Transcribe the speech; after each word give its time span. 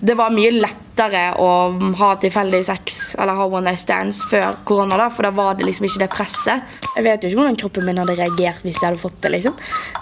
Det 0.00 0.14
var 0.18 0.32
mye 0.34 0.50
lettere 0.54 1.22
å 1.38 1.48
ha 2.00 2.08
tilfeldig 2.20 2.62
sex 2.66 3.14
eller 3.20 3.38
ha 3.38 3.44
one 3.46 3.70
night 3.70 3.80
stands 3.80 4.24
før 4.30 4.56
korona. 4.64 4.96
da, 4.98 5.08
For 5.10 5.22
da 5.26 5.30
var 5.34 5.54
det 5.58 5.66
liksom 5.68 5.86
ikke 5.86 6.02
det 6.02 6.10
presset. 6.14 6.62
Jeg 6.96 7.04
vet 7.06 7.22
jo 7.22 7.30
ikke 7.30 7.40
hvordan 7.40 7.58
kroppen 7.60 7.86
min 7.86 8.00
hadde 8.02 8.16
reagert 8.18 8.64
hvis 8.66 8.80
jeg 8.80 8.88
hadde 8.88 9.02
fått 9.02 9.20
det. 9.22 9.30
liksom. 9.36 9.54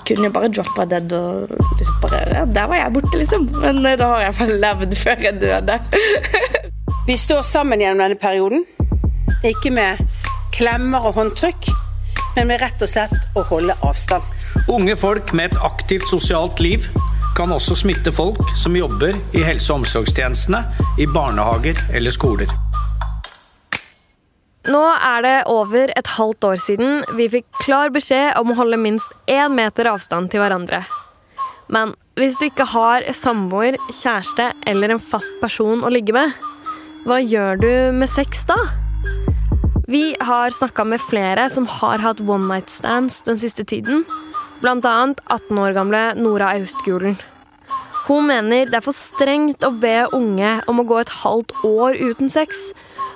Kunne 0.08 0.30
jo 0.30 0.34
bare 0.36 0.48
droppa 0.52 0.86
dead 0.88 1.12
og 1.12 1.52
liksom 1.78 2.00
bare, 2.02 2.22
ja, 2.32 2.44
Der 2.44 2.66
var 2.70 2.80
jeg 2.80 2.94
borte, 2.96 3.14
liksom. 3.18 3.48
Men 3.60 3.84
eh, 3.86 3.98
da 4.00 4.08
har 4.12 4.24
jeg 4.24 4.32
iallfall 4.32 4.56
levd 4.64 4.96
før 5.02 5.26
jeg 5.26 5.40
døde. 5.42 5.78
Vi 7.08 7.16
står 7.16 7.42
sammen 7.42 7.80
gjennom 7.80 8.04
denne 8.04 8.20
perioden. 8.20 8.64
Ikke 9.44 9.72
med 9.72 10.00
klemmer 10.52 11.06
og 11.06 11.14
håndtrykk, 11.16 11.70
men 12.36 12.50
med 12.50 12.60
rett 12.60 12.82
og 12.82 12.90
slett 12.90 13.30
å 13.38 13.44
holde 13.48 13.76
avstand. 13.86 14.26
Unge 14.70 14.96
folk 14.98 15.32
med 15.36 15.52
et 15.52 15.62
aktivt 15.64 16.08
sosialt 16.10 16.60
liv 16.60 16.88
kan 17.40 17.52
også 17.54 17.72
smitte 17.78 18.12
folk 18.12 18.40
som 18.58 18.74
jobber 18.76 19.14
i 19.32 19.40
helse- 19.40 19.72
og 19.72 19.80
omsorgstjenestene, 19.80 20.60
i 21.00 21.06
barnehager 21.08 21.78
eller 21.96 22.12
skoler. 22.12 22.50
Nå 24.68 24.82
er 24.92 25.22
det 25.24 25.36
over 25.48 25.92
et 25.96 26.10
halvt 26.18 26.44
år 26.44 26.60
siden 26.60 26.98
vi 27.16 27.30
fikk 27.32 27.46
klar 27.62 27.88
beskjed 27.94 28.36
om 28.36 28.52
å 28.52 28.58
holde 28.58 28.76
minst 28.82 29.14
én 29.24 29.56
meter 29.56 29.88
avstand 29.88 30.28
til 30.28 30.42
hverandre. 30.42 30.82
Men 31.72 31.94
hvis 32.20 32.36
du 32.36 32.50
ikke 32.50 32.68
har 32.74 33.08
samboer, 33.16 33.80
kjæreste 33.88 34.50
eller 34.68 34.92
en 34.92 35.00
fast 35.00 35.32
person 35.40 35.80
å 35.80 35.94
ligge 35.94 36.12
med, 36.12 36.36
hva 37.08 37.22
gjør 37.24 37.64
du 37.64 37.72
med 38.02 38.12
sex 38.12 38.44
da? 38.50 38.58
Vi 39.88 40.12
har 40.20 40.52
snakka 40.52 40.84
med 40.84 41.00
flere 41.08 41.48
som 41.48 41.64
har 41.80 42.04
hatt 42.04 42.20
one 42.20 42.52
night 42.52 42.68
stands 42.68 43.22
den 43.24 43.40
siste 43.40 43.64
tiden. 43.64 44.04
Annet 44.60 45.24
18 45.24 45.56
år 45.56 45.72
gamle 45.72 46.06
Nora 46.20 46.52
Austgulen. 46.60 47.16
Hun 48.10 48.26
mener 48.26 48.66
det 48.66 48.74
er 48.74 48.82
for 48.82 48.96
strengt 48.96 49.62
å 49.62 49.68
be 49.78 50.08
unge 50.16 50.56
om 50.66 50.80
å 50.82 50.84
gå 50.88 50.96
et 50.98 51.12
halvt 51.20 51.52
år 51.62 51.94
uten 51.94 52.30
sex, 52.32 52.72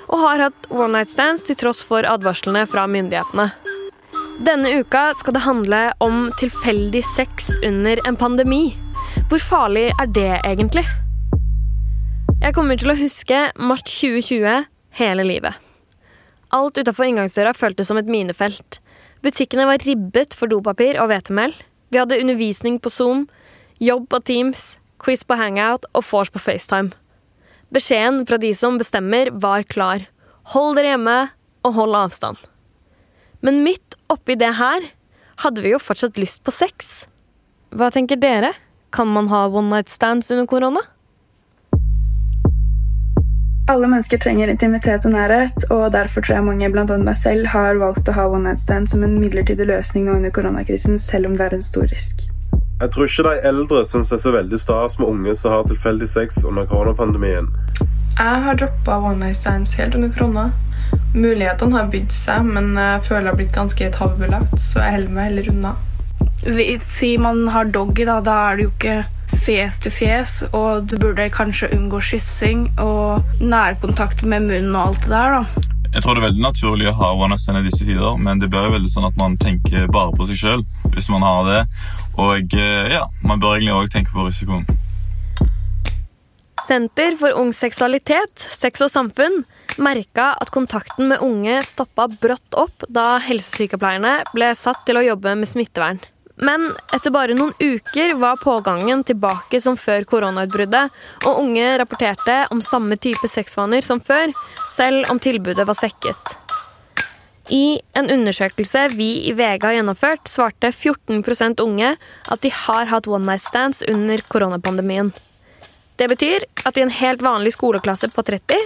og 0.07 0.21
har 0.21 0.43
hatt 0.45 0.67
one 0.71 0.93
night 0.93 1.09
stands 1.11 1.43
til 1.43 1.57
tross 1.59 1.81
for 1.83 2.07
advarslene 2.07 2.61
fra 2.71 2.85
myndighetene. 2.87 3.49
Denne 4.47 4.71
uka 4.79 5.09
skal 5.19 5.35
det 5.35 5.41
handle 5.43 5.81
om 6.03 6.29
tilfeldig 6.39 7.01
sex 7.09 7.49
under 7.59 7.99
en 8.07 8.15
pandemi. 8.15 8.69
Hvor 9.27 9.43
farlig 9.43 9.89
er 9.99 10.13
det 10.15 10.31
egentlig? 10.45 10.85
Jeg 12.39 12.55
kommer 12.55 12.79
til 12.79 12.93
å 12.93 12.97
huske 12.99 13.41
mars 13.59 13.83
2020 13.89 14.63
hele 15.01 15.27
livet. 15.27 15.59
Alt 16.55 16.79
utafor 16.79 17.09
inngangsdøra 17.09 17.51
føltes 17.57 17.91
som 17.91 17.99
et 17.99 18.07
minefelt. 18.07 18.79
Butikkene 19.27 19.67
var 19.67 19.83
ribbet 19.83 20.39
for 20.39 20.47
dopapir 20.47 21.01
og 21.03 21.11
hvetemel. 21.11 21.51
Vi 21.91 21.99
hadde 21.99 22.21
undervisning 22.23 22.79
på 22.79 22.95
Zoom, 22.95 23.27
jobb 23.83 24.07
på 24.07 24.23
Teams, 24.23 24.77
quiz 25.05 25.23
på 25.23 25.37
Hangout 25.37 25.85
og 25.93 26.05
vors 26.09 26.33
på 26.33 26.41
FaceTime. 26.41 26.91
Beskjeden 27.73 28.23
fra 28.25 28.39
de 28.41 28.51
som 28.57 28.79
bestemmer, 28.81 29.29
var 29.31 29.65
klar. 29.69 30.07
Hold 30.53 30.77
dere 30.77 30.95
hjemme, 30.95 31.17
og 31.65 31.73
hold 31.77 31.97
avstand. 31.97 32.37
Men 33.45 33.63
midt 33.65 33.97
oppi 34.09 34.37
det 34.37 34.55
her 34.59 34.89
hadde 35.43 35.61
vi 35.61 35.73
jo 35.73 35.81
fortsatt 35.81 36.17
lyst 36.21 36.43
på 36.45 36.53
sex. 36.53 37.05
Hva 37.75 37.91
tenker 37.93 38.19
dere? 38.21 38.53
Kan 38.95 39.09
man 39.11 39.27
ha 39.29 39.45
one 39.49 39.69
night 39.69 39.89
stands 39.91 40.31
under 40.31 40.45
korona? 40.49 40.85
Alle 43.67 43.87
mennesker 43.89 44.21
trenger 44.21 44.51
intimitet 44.53 45.07
og 45.09 45.15
nærhet, 45.15 45.63
og 45.73 45.87
derfor 45.95 46.21
tror 46.21 46.35
jeg 46.35 46.45
mange, 46.45 46.67
annet 46.69 47.07
meg 47.07 47.17
selv, 47.17 47.47
har 47.49 47.79
valgt 47.81 48.11
å 48.11 48.13
ha 48.13 48.27
one 48.29 48.45
night 48.45 48.61
stand 48.61 48.91
som 48.91 49.01
en 49.03 49.17
midlertidig 49.17 49.65
løsning 49.65 50.05
nå 50.05 50.19
under 50.19 50.33
koronakrisen, 50.33 50.99
selv 51.01 51.31
om 51.31 51.37
det 51.39 51.47
er 51.47 51.57
en 51.57 51.65
stor 51.65 51.89
risk. 51.89 52.21
Jeg 52.75 52.91
tror 52.91 53.07
ikke 53.07 53.23
de 53.23 53.47
eldre 53.47 53.81
syns 53.87 54.09
det 54.11 54.17
er 54.17 54.23
så 54.25 54.31
veldig 54.35 54.57
stas 54.59 54.97
med 54.99 55.07
unge 55.07 55.35
som 55.39 55.53
har 55.53 55.67
tilfeldig 55.69 56.09
sex 56.11 56.41
under 56.43 56.65
koronapandemien. 56.67 57.47
Jeg 58.15 58.41
har 58.43 58.57
droppa 58.59 58.97
one 58.99 59.21
night 59.21 59.37
stands 59.39 59.77
helt 59.79 59.95
under 59.95 60.11
korona. 60.11 60.49
Mulighetene 61.15 61.77
har 61.77 61.87
bydd 61.93 62.11
seg, 62.11 62.49
men 62.57 62.73
jeg 62.75 63.05
føler 63.07 63.23
det 63.23 63.31
har 63.31 63.39
blitt 63.39 63.55
ganske 63.55 63.87
tabubelagt, 63.95 64.57
så 64.59 64.83
jeg 64.83 64.95
holder 64.97 65.15
meg 65.15 65.29
heller 65.29 65.51
unna. 65.53 65.75
Si 66.83 67.13
man 67.17 67.45
har 67.55 67.71
doggy, 67.71 68.03
da, 68.09 68.19
da 68.23 68.35
er 68.49 68.59
det 68.59 68.67
jo 68.67 68.73
ikke 68.73 68.97
fjes 69.45 69.79
til 69.83 69.95
fjes, 69.95 70.35
og 70.51 70.91
du 70.91 70.97
burde 70.99 71.29
kanskje 71.31 71.71
unngå 71.75 72.03
kyssing 72.11 72.67
og 72.83 73.39
nærkontakt 73.39 74.27
med 74.27 74.49
munnen 74.49 74.75
og 74.75 74.89
alt 74.89 75.07
det 75.07 75.15
der, 75.15 75.39
da. 75.39 75.71
Jeg 75.93 76.03
tror 76.03 76.15
det 76.15 76.21
er 76.21 76.27
veldig 76.29 76.43
naturlig 76.43 76.87
å 76.91 76.95
ha 76.99 77.11
one 77.15 77.33
night 77.33 77.43
stand 77.43 77.61
i 77.61 77.67
disse 77.67 77.85
tider, 77.85 78.17
men 78.21 78.41
det 78.41 78.49
blir 78.51 78.67
jo 78.67 78.75
veldig 78.75 78.91
sånn 78.91 79.07
at 79.07 79.19
man 79.19 79.37
tenker 79.41 79.87
bare 79.91 80.15
på 80.15 80.27
seg 80.29 80.39
sjøl 80.39 80.65
hvis 80.95 81.11
man 81.13 81.25
har 81.25 81.45
det. 81.49 81.61
Og 82.21 82.57
eh, 82.57 82.95
ja, 82.95 83.05
man 83.23 83.43
bør 83.43 83.57
egentlig 83.57 83.75
òg 83.75 83.91
tenke 83.93 84.15
på 84.15 84.27
risikoen. 84.27 84.65
Senter 86.65 87.13
for 87.19 87.37
ung 87.37 87.51
seksualitet, 87.53 88.47
sex 88.49 88.81
og 88.81 88.89
samfunn 88.89 89.43
merka 89.77 90.31
at 90.41 90.51
kontakten 90.55 91.11
med 91.11 91.21
unge 91.21 91.59
stoppa 91.67 92.07
brått 92.09 92.57
opp 92.57 92.87
da 92.89 93.19
helsesykepleierne 93.21 94.17
ble 94.33 94.51
satt 94.57 94.85
til 94.87 94.97
å 94.97 95.05
jobbe 95.05 95.35
med 95.37 95.49
smittevern. 95.49 96.01
Men 96.35 96.73
etter 96.91 97.13
bare 97.15 97.35
noen 97.37 97.53
uker 97.59 98.15
var 98.19 98.39
pågangen 98.41 99.03
tilbake 99.07 99.61
som 99.63 99.77
før 99.79 100.03
koronautbruddet, 100.09 100.91
og 101.23 101.39
unge 101.39 101.67
rapporterte 101.79 102.41
om 102.51 102.63
samme 102.63 102.97
type 102.99 103.29
sexvaner 103.31 103.85
som 103.85 104.01
før, 104.03 104.33
selv 104.71 105.07
om 105.11 105.21
tilbudet 105.21 105.67
var 105.67 105.79
svekket. 105.79 106.35
I 107.53 107.79
en 107.93 108.09
undersøkelse 108.09 108.87
vi 108.97 109.09
i 109.29 109.33
VG 109.37 109.63
har 109.67 109.77
gjennomført, 109.77 110.27
svarte 110.27 110.73
14% 110.73 111.61
unge 111.61 111.93
at 111.95 112.41
de 112.41 112.51
har 112.51 112.89
hatt 112.89 113.07
one 113.07 113.27
night 113.27 113.45
stands 113.45 113.83
under 113.87 114.23
koronapandemien. 114.27 115.13
Det 115.95 116.09
betyr 116.11 116.43
at 116.65 116.77
i 116.77 116.83
en 116.83 116.91
helt 116.91 117.21
vanlig 117.23 117.53
skoleklasse 117.55 118.09
på 118.11 118.25
30 118.25 118.65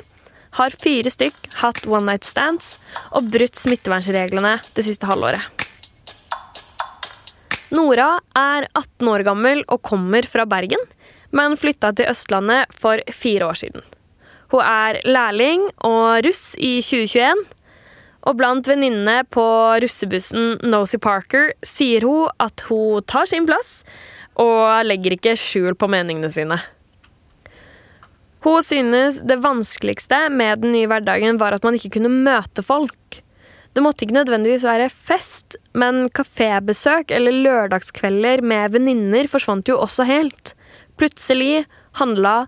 har 0.57 0.79
fire 0.81 1.11
stykk 1.13 1.51
hatt 1.59 1.83
one 1.85 2.07
night 2.07 2.25
stands 2.25 2.77
og 3.11 3.29
brutt 3.29 3.59
smittevernreglene 3.59 4.55
det 4.73 4.87
siste 4.87 5.11
halvåret. 5.11 5.58
Nora 7.69 8.15
er 8.33 8.65
18 8.73 9.09
år 9.11 9.23
gammel 9.27 9.59
og 9.69 9.83
kommer 9.85 10.25
fra 10.25 10.47
Bergen, 10.49 10.81
men 11.35 11.53
flytta 11.59 11.91
til 11.93 12.09
Østlandet 12.09 12.71
for 12.73 13.01
fire 13.13 13.45
år 13.51 13.59
siden. 13.61 13.85
Hun 14.49 14.65
er 14.65 14.97
lærling 15.05 15.67
og 15.85 16.25
russ 16.25 16.55
i 16.57 16.79
2021. 16.81 17.45
Og 18.27 18.35
blant 18.35 18.67
venninnene 18.67 19.21
på 19.31 19.45
russebussen 19.83 20.57
Nosy 20.65 20.97
Parker 20.99 21.53
sier 21.65 22.03
hun 22.03 22.33
at 22.41 22.65
hun 22.67 23.05
tar 23.07 23.29
sin 23.29 23.45
plass 23.47 23.83
og 24.39 24.81
legger 24.87 25.15
ikke 25.15 25.37
skjul 25.39 25.77
på 25.77 25.87
meningene 25.91 26.33
sine. 26.33 26.57
Hun 28.43 28.63
synes 28.63 29.21
det 29.27 29.41
vanskeligste 29.43 30.25
med 30.33 30.63
den 30.63 30.73
nye 30.73 30.89
hverdagen 30.89 31.39
var 31.39 31.55
at 31.55 31.65
man 31.67 31.77
ikke 31.77 31.93
kunne 31.97 32.11
møte 32.11 32.65
folk. 32.65 33.21
Det 33.73 33.83
måtte 33.85 34.05
ikke 34.05 34.17
nødvendigvis 34.17 34.65
være 34.65 34.89
fest, 34.89 35.55
men 35.77 36.07
kafébesøk 36.15 37.13
eller 37.15 37.35
lørdagskvelder 37.45 38.41
med 38.41 38.73
venninner 38.73 39.29
forsvant 39.29 39.69
jo 39.69 39.77
også 39.79 40.07
helt. 40.09 40.55
Plutselig 40.97 41.65
handla 41.99 42.47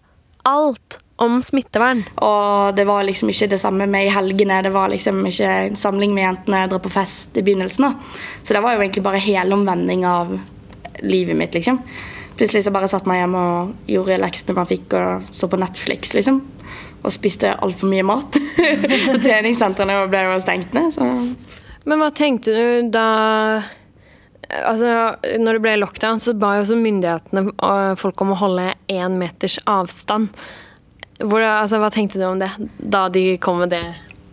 alt 0.50 0.98
om 1.22 1.38
smittevern. 1.46 2.02
Og 2.26 2.76
det 2.76 2.88
var 2.90 3.06
liksom 3.06 3.30
ikke 3.30 3.52
det 3.54 3.60
samme 3.62 3.86
med 3.90 4.08
i 4.08 4.14
helgene. 4.14 4.64
Det 4.66 4.74
var 4.74 4.90
liksom 4.90 5.22
ikke 5.30 5.52
en 5.68 5.78
samling 5.78 6.16
med 6.16 6.26
jentene 6.26 6.64
dra 6.72 6.80
på 6.82 6.92
fest 6.92 7.38
i 7.38 7.44
begynnelsen. 7.46 7.86
da. 7.86 7.94
Så 8.44 8.56
det 8.56 8.64
var 8.66 8.74
jo 8.74 8.82
egentlig 8.82 9.06
bare 9.06 9.22
helomvending 9.22 10.06
av 10.10 10.34
livet 11.06 11.38
mitt, 11.38 11.54
liksom. 11.54 11.82
Plutselig 12.38 12.64
så 12.66 12.74
bare 12.74 12.90
satt 12.90 13.06
man 13.06 13.20
hjemme 13.20 13.38
og 13.38 13.92
gjorde 13.92 14.18
leksene 14.24 14.58
man 14.58 14.70
fikk, 14.70 14.96
og 14.98 15.30
så 15.30 15.50
på 15.52 15.60
Netflix, 15.62 16.16
liksom. 16.18 16.42
Og 17.02 17.14
spiste 17.14 17.54
altfor 17.66 17.90
mye 17.92 18.06
mat. 18.06 18.40
på 19.10 19.20
treningssentrene 19.24 20.00
ble 20.12 20.26
jo 20.28 20.40
stengt 20.44 20.76
ned. 20.78 20.94
så... 20.96 21.08
Men 21.90 21.98
hva 21.98 22.12
tenkte 22.14 22.54
du 22.54 22.90
da 22.94 23.06
Altså, 24.52 25.16
når 25.40 25.56
det 25.56 25.62
ble 25.64 25.74
lockdown, 25.80 26.20
så 26.20 26.34
ba 26.36 26.58
jo 26.58 26.66
også 26.66 26.76
myndighetene 26.76 27.96
folk 27.96 28.20
om 28.20 28.34
å 28.34 28.40
holde 28.42 28.66
én 28.92 29.16
meters 29.16 29.56
avstand. 29.64 30.28
Hvor, 31.22 31.40
altså, 31.40 31.80
hva 31.80 31.88
tenkte 31.94 32.20
du 32.20 32.26
om 32.28 32.42
det 32.42 32.50
da 32.76 33.06
de 33.14 33.38
kom 33.40 33.62
med 33.62 33.72
det? 33.72 33.86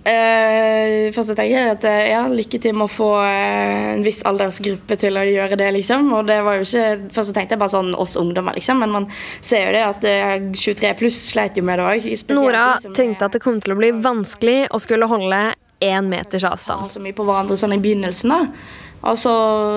Eh, 0.08 1.08
først 1.12 1.34
tenker 1.34 1.52
jeg 1.52 1.72
at 1.74 1.84
eh, 1.88 2.10
ja, 2.14 2.22
lykke 2.32 2.60
til 2.62 2.76
med 2.76 2.86
å 2.86 2.92
få 2.92 3.10
eh, 3.26 3.92
en 3.92 4.04
viss 4.06 4.22
aldersgruppe 4.28 4.96
til 5.00 5.18
å 5.20 5.24
gjøre 5.26 5.58
det, 5.60 5.68
liksom. 5.76 6.08
Og 6.16 6.28
det 6.30 6.38
var 6.46 6.60
jo 6.60 6.64
ikke 6.64 7.12
Først 7.12 7.34
tenkte 7.36 7.56
jeg 7.56 7.60
bare 7.60 7.74
sånn 7.74 7.92
oss 7.98 8.16
ungdommer, 8.20 8.56
liksom. 8.56 8.80
Men 8.84 8.94
man 8.94 9.08
ser 9.44 9.68
jo 9.68 9.76
det 9.76 9.84
at 9.84 10.08
eh, 10.08 10.50
23 10.54 10.94
pluss 11.00 11.20
sleit 11.32 11.58
jo 11.58 11.66
med 11.66 11.82
det 11.82 11.88
òg. 11.88 12.10
Nora 12.38 12.66
tenkte 12.96 13.28
at 13.28 13.36
det 13.36 13.42
kom 13.44 13.60
til 13.60 13.74
å 13.74 13.80
bli 13.80 13.92
vanskelig 13.98 14.60
å 14.72 14.80
skulle 14.82 15.10
holde 15.10 15.42
én 15.84 16.08
meters 16.10 16.46
avstand. 16.48 16.90
Så 16.90 17.02
mye 17.02 17.14
på 17.14 17.26
hverandre 17.26 17.58
sånn 17.58 17.76
i 17.76 17.82
begynnelsen, 17.82 18.32
da. 18.32 18.86
Og 18.98 19.14
så 19.20 19.32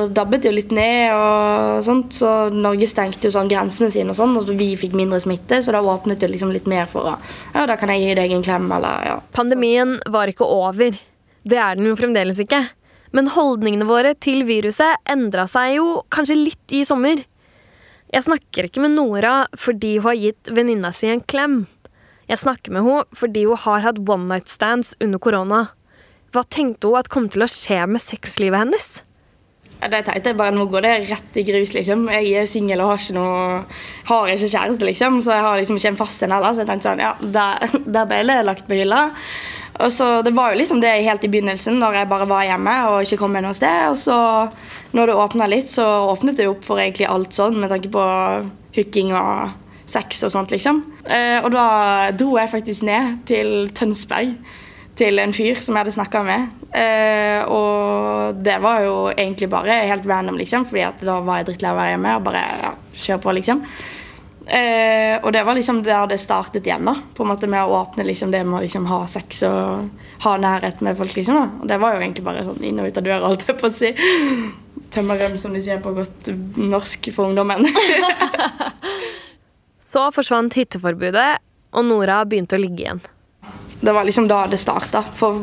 dabbet 0.10 0.42
det 0.42 0.50
jo 0.50 0.56
litt 0.56 0.72
ned, 0.74 1.14
og 1.14 1.84
sånt, 1.86 2.16
så 2.18 2.50
Norge 2.54 2.88
stengte 2.90 3.30
jo 3.30 3.36
sånn 3.36 3.52
grensene 3.52 3.92
sine, 3.94 4.10
og 4.14 4.18
sånn, 4.18 4.34
og 4.40 4.50
vi 4.58 4.72
fikk 4.80 4.96
mindre 4.98 5.20
smitte, 5.22 5.62
så 5.62 5.76
da 5.76 5.84
åpnet 5.86 6.24
det 6.24 6.32
liksom 6.32 6.54
litt 6.56 6.70
mer 6.70 6.90
for 6.90 7.12
å 7.12 7.16
ja, 7.54 7.68
da 7.70 7.78
kan 7.78 7.94
jeg 7.94 8.02
gi 8.02 8.16
deg 8.18 8.34
en 8.34 8.46
klem, 8.46 8.66
eller 8.74 9.06
ja. 9.06 9.18
Pandemien 9.36 10.00
var 10.10 10.32
ikke 10.32 10.48
over. 10.48 10.98
Det 11.46 11.58
er 11.58 11.78
den 11.78 11.92
jo 11.92 11.98
fremdeles 12.00 12.42
ikke. 12.42 12.64
Men 13.12 13.28
holdningene 13.34 13.88
våre 13.90 14.14
til 14.24 14.46
viruset 14.48 15.02
endra 15.10 15.46
seg 15.50 15.76
jo 15.78 16.00
kanskje 16.14 16.38
litt 16.40 16.76
i 16.76 16.86
sommer. 16.88 17.26
Jeg 18.12 18.26
snakker 18.26 18.68
ikke 18.68 18.84
med 18.84 18.96
Nora 18.96 19.46
fordi 19.60 19.98
hun 19.98 20.10
har 20.10 20.20
gitt 20.20 20.52
venninna 20.52 20.94
si 20.96 21.12
en 21.12 21.24
klem. 21.24 21.66
Jeg 22.32 22.40
snakker 22.40 22.74
med 22.74 22.88
henne 22.88 23.20
fordi 23.20 23.46
hun 23.50 23.60
har 23.60 23.84
hatt 23.84 24.02
one 24.08 24.30
night 24.32 24.52
stands 24.52 24.96
under 25.04 25.20
korona. 25.20 25.62
Hva 26.32 26.46
tenkte 26.48 26.88
hun 26.88 27.00
at 27.02 27.12
kom 27.12 27.28
til 27.32 27.44
å 27.44 27.52
skje 27.52 27.84
med 27.92 28.04
sexlivet 28.04 28.64
hennes? 28.64 29.02
Det 29.82 30.02
er 30.02 30.20
jeg 30.22 30.38
bare, 30.38 30.54
Nå 30.54 30.68
går 30.70 30.86
det 30.86 30.94
rett 31.10 31.38
i 31.42 31.46
grus. 31.48 31.74
liksom. 31.74 32.06
Jeg 32.14 32.34
er 32.38 32.50
singel 32.50 32.84
og 32.84 32.92
har 32.92 33.02
ikke 33.02 33.16
noe, 33.18 33.64
har 34.12 34.34
ikke 34.36 34.52
kjæreste, 34.52 34.86
liksom, 34.86 35.22
så 35.26 35.34
jeg 35.34 35.48
har 35.48 35.58
liksom 35.58 35.80
ikke 35.80 35.94
en 35.94 35.98
fast 36.04 36.24
en 36.24 36.36
heller. 36.36 36.54
Så 36.54 36.62
jeg 36.62 36.70
tenkte 36.70 36.90
sånn, 36.90 37.02
ja, 37.02 37.16
der, 37.22 37.74
der 37.98 38.06
ble 38.10 38.22
det 38.30 38.38
lagt 38.46 38.68
på 38.70 38.78
hylla. 38.78 39.08
Og 39.82 39.90
så, 39.90 40.22
Det 40.22 40.36
var 40.36 40.52
jo 40.52 40.60
liksom 40.60 40.82
det 40.84 40.92
helt 41.08 41.24
i 41.26 41.32
begynnelsen, 41.32 41.80
når 41.82 42.02
jeg 42.02 42.12
bare 42.12 42.30
var 42.30 42.46
hjemme 42.46 42.76
og 42.92 43.02
ikke 43.08 43.24
kom 43.24 43.34
meg 43.34 43.46
noe 43.46 43.58
sted. 43.58 43.90
Og 43.90 43.98
så, 43.98 44.18
når 44.94 45.10
det 45.10 45.20
åpna 45.24 45.50
litt, 45.50 45.72
så 45.72 45.88
åpnet 46.12 46.38
det 46.38 46.50
opp 46.52 46.64
for 46.68 46.82
egentlig 46.82 47.10
alt 47.10 47.34
sånn, 47.34 47.58
med 47.58 47.72
tanke 47.74 47.90
på 47.90 48.06
hooking 48.76 49.16
og 49.18 49.58
sex 49.92 50.22
og 50.24 50.32
sånt, 50.36 50.54
liksom. 50.54 50.84
Eh, 51.04 51.40
og 51.42 51.52
da 51.56 52.12
dro 52.16 52.36
jeg 52.38 52.52
faktisk 52.52 52.86
ned 52.88 53.24
til 53.28 53.72
Tønsberg 53.76 54.36
til 55.02 55.22
en 55.22 55.34
fyr 55.34 55.58
som 55.62 55.76
jeg 55.76 55.84
hadde 55.84 55.96
snakka 55.96 56.22
med. 56.26 56.52
Eh, 56.78 57.42
og 57.50 58.38
det 58.46 58.60
var 58.62 58.84
jo 58.86 58.94
egentlig 59.12 59.50
bare 59.52 59.82
helt 59.90 60.06
random, 60.08 60.38
liksom, 60.42 60.68
fordi 60.70 60.86
at 60.86 61.02
da 61.06 61.18
var 61.26 61.42
jeg 61.42 61.52
drittlei 61.52 61.72
av 61.72 61.76
å 61.78 61.82
være 61.82 61.96
hjemme 61.96 62.14
og 62.20 62.28
bare 62.28 62.44
ja, 62.62 62.72
kjøre 63.06 63.24
på, 63.24 63.34
liksom. 63.40 63.64
Eh, 64.52 65.16
og 65.22 65.30
det 65.34 65.44
var 65.46 65.56
liksom 65.58 65.84
der 65.86 66.10
det 66.10 66.20
startet 66.22 66.66
igjen, 66.68 66.88
da. 66.88 66.96
På 67.16 67.26
en 67.26 67.32
måte 67.32 67.50
med 67.50 67.66
å 67.66 67.78
åpne 67.82 68.06
liksom 68.08 68.34
det 68.34 68.44
med 68.46 68.60
å 68.60 68.64
liksom 68.64 68.88
ha 68.90 69.04
sex 69.10 69.44
og 69.48 69.88
ha 70.26 70.34
nærhet 70.42 70.84
med 70.86 70.98
folk, 71.00 71.16
liksom. 71.18 71.40
da. 71.40 71.48
Og 71.62 71.72
det 71.72 71.80
var 71.82 71.96
jo 71.96 72.04
egentlig 72.04 72.28
bare 72.28 72.46
sånn 72.48 72.68
inn 72.68 72.82
og 72.82 72.92
ut 72.92 73.00
av 73.02 73.08
døra, 73.08 73.24
holdt 73.26 73.48
jeg 73.50 73.62
på 73.62 73.70
å 73.70 73.76
si. 73.76 73.94
Tømmerrøm, 74.92 75.38
som 75.40 75.56
de 75.56 75.64
sier 75.64 75.82
på 75.82 75.94
godt 75.96 76.30
norsk 76.60 77.10
for 77.16 77.32
ungdommen. 77.32 77.70
Så 79.92 80.06
forsvant 80.16 80.56
hytteforbudet, 80.56 81.32
og 81.72 81.88
Nora 81.88 82.22
begynte 82.28 82.58
å 82.58 82.62
ligge 82.62 82.86
igjen. 82.86 83.02
Det 83.82 83.94
var 83.94 84.06
liksom 84.06 84.28
da 84.30 84.44
det 84.50 84.60
starta. 84.62 85.04
For 85.18 85.42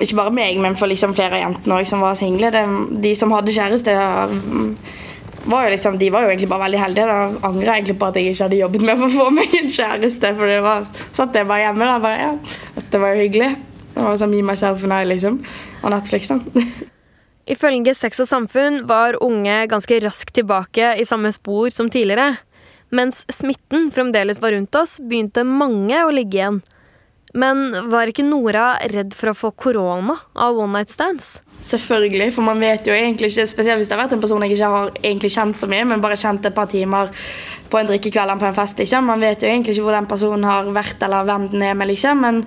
ikke 0.00 0.18
bare 0.18 0.34
meg, 0.34 0.58
men 0.62 0.76
for 0.76 0.90
liksom 0.90 1.14
flere 1.14 1.38
av 1.38 1.44
jentene 1.44 1.80
som 1.88 2.02
var 2.04 2.16
single. 2.18 2.50
Det, 2.54 2.64
de 3.04 3.14
som 3.18 3.32
hadde 3.34 3.54
kjæreste, 3.54 3.94
var 5.44 5.66
jo 5.66 5.74
liksom, 5.74 5.98
de 6.00 6.08
var 6.12 6.24
jo 6.24 6.32
egentlig 6.32 6.48
bare 6.50 6.66
veldig 6.66 6.80
heldige. 6.80 7.10
Da 7.10 7.48
angrer 7.48 7.68
jeg 7.68 7.82
egentlig 7.82 7.98
på 8.00 8.08
at 8.08 8.18
jeg 8.18 8.32
ikke 8.32 8.48
hadde 8.48 8.62
jobbet 8.62 8.86
med 8.88 9.04
å 9.04 9.10
få 9.12 9.28
meg 9.34 9.54
en 9.60 9.70
kjæreste. 9.76 10.32
For 10.38 10.50
det 10.50 10.58
var, 10.64 10.88
satt 11.12 11.36
jeg 11.36 11.50
bare 11.50 11.66
hjemme 11.66 11.90
da, 11.90 12.00
bare, 12.02 12.30
ja, 12.30 12.82
Det 12.90 13.02
var 13.02 13.14
jo 13.14 13.26
hyggelig. 13.26 13.52
Det 13.94 14.02
var 14.02 14.18
sånn 14.18 14.32
Me, 14.34 14.42
Myself 14.42 14.82
and 14.86 14.96
I, 14.96 15.04
liksom. 15.12 15.38
Og 15.82 15.94
Netflix, 15.94 16.32
da. 16.32 16.64
Ifølge 17.54 17.92
Sex 17.92 18.22
og 18.24 18.28
Samfunn 18.30 18.86
var 18.88 19.18
unge 19.22 19.66
ganske 19.68 19.98
raskt 20.00 20.32
tilbake 20.38 20.94
i 20.96 21.04
samme 21.04 21.28
spor 21.34 21.68
som 21.70 21.90
tidligere. 21.92 22.38
Mens 22.94 23.24
smitten 23.32 23.90
fremdeles 23.92 24.40
var 24.40 24.54
rundt 24.56 24.74
oss, 24.80 24.96
begynte 25.02 25.44
mange 25.44 25.98
å 26.06 26.12
ligge 26.14 26.40
igjen. 26.40 26.62
Men 27.34 27.90
var 27.90 28.10
ikke 28.10 28.26
Nora 28.26 28.76
redd 28.92 29.14
for 29.18 29.32
å 29.32 29.38
få 29.38 29.50
korona 29.58 30.14
av 30.38 30.58
one 30.58 30.78
night 30.78 30.92
stands? 30.94 31.40
Selvfølgelig, 31.64 32.28
for 32.36 32.46
man 32.46 32.60
vet 32.62 32.86
jo 32.86 32.94
egentlig 32.94 33.32
ikke, 33.32 33.48
spesielt 33.48 33.80
hvis 33.80 33.88
det 33.90 33.96
har 33.96 34.04
vært 34.04 34.14
en 34.14 34.22
person 34.22 34.42
jeg 34.44 34.54
ikke 34.54 34.70
har 34.70 34.92
egentlig 35.00 35.32
kjent 35.34 35.58
så 35.58 35.68
mye, 35.70 35.86
men 35.88 36.04
bare 36.04 36.18
kjent 36.20 36.46
et 36.46 36.54
par 36.54 36.68
timer 36.70 37.10
på 37.72 37.80
en 37.80 37.88
drikkekveld 37.88 38.28
eller 38.28 38.42
på 38.42 38.48
en 38.50 38.56
fest. 38.58 38.78
Liksom. 38.78 39.08
Man 39.10 39.24
vet 39.24 39.42
jo 39.42 39.50
egentlig 39.50 39.74
ikke 39.74 39.88
hvor 39.88 39.96
den 39.96 40.08
personen 40.10 40.46
har 40.46 40.70
vært 40.76 41.02
eller 41.02 41.26
hvem 41.26 41.48
den 41.54 41.66
er 41.66 41.74
med. 41.80 41.90
Liksom. 41.90 42.22
Men 42.22 42.42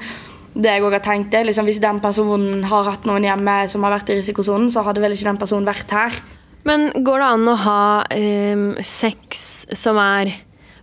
det 0.53 0.71
jeg 0.71 0.85
også 0.85 0.99
har 0.99 1.05
tenkt 1.09 1.35
er, 1.35 1.47
liksom, 1.49 1.67
hvis 1.67 1.83
den 1.83 1.99
personen 2.03 2.63
har 2.69 2.87
hatt 2.87 3.09
noen 3.09 3.27
hjemme 3.27 3.59
som 3.71 3.83
har 3.83 3.97
vært 3.97 4.13
i 4.13 4.19
risikosonen, 4.21 4.71
så 4.71 4.85
hadde 4.87 5.03
vel 5.03 5.17
ikke 5.17 5.31
den 5.31 5.41
personen 5.41 5.67
vært 5.67 5.97
her. 5.97 6.21
Men 6.67 6.89
går 6.95 7.23
det 7.23 7.31
an 7.33 7.49
å 7.51 7.59
ha 7.63 7.81
eh, 8.13 8.67
sex 8.85 9.65
som 9.75 9.99
er 10.01 10.35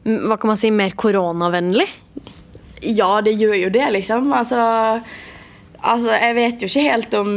hva 0.05 0.37
kan 0.37 0.51
man 0.51 0.59
si, 0.61 0.69
mer 0.69 0.93
koronavennlig? 1.01 1.87
Ja, 2.83 3.21
det 3.25 3.37
gjør 3.39 3.55
jo 3.59 3.71
det, 3.73 3.85
liksom. 3.95 4.33
Altså, 4.33 4.61
altså, 5.81 6.11
Jeg 6.11 6.35
vet 6.35 6.63
jo 6.63 6.69
ikke 6.69 6.91
helt 6.91 7.15
om 7.19 7.33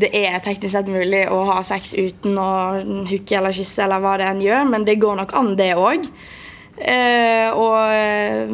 det 0.00 0.10
er 0.16 0.40
teknisk 0.44 0.74
sett 0.74 0.90
mulig 0.90 1.26
å 1.30 1.42
ha 1.50 1.62
sex 1.66 1.94
uten 1.98 2.38
å 2.40 2.50
hooke 3.10 3.38
eller 3.38 3.56
kysse, 3.56 3.84
eller 3.84 4.02
hva 4.02 4.16
det 4.18 4.28
enn 4.28 4.44
gjør, 4.44 4.68
men 4.72 4.86
det 4.88 5.00
går 5.02 5.22
nok 5.22 5.34
an, 5.38 5.54
det 5.58 5.72
òg. 5.76 6.08
Eh, 6.78 7.48
og 7.58 7.78
eh, 7.90 8.50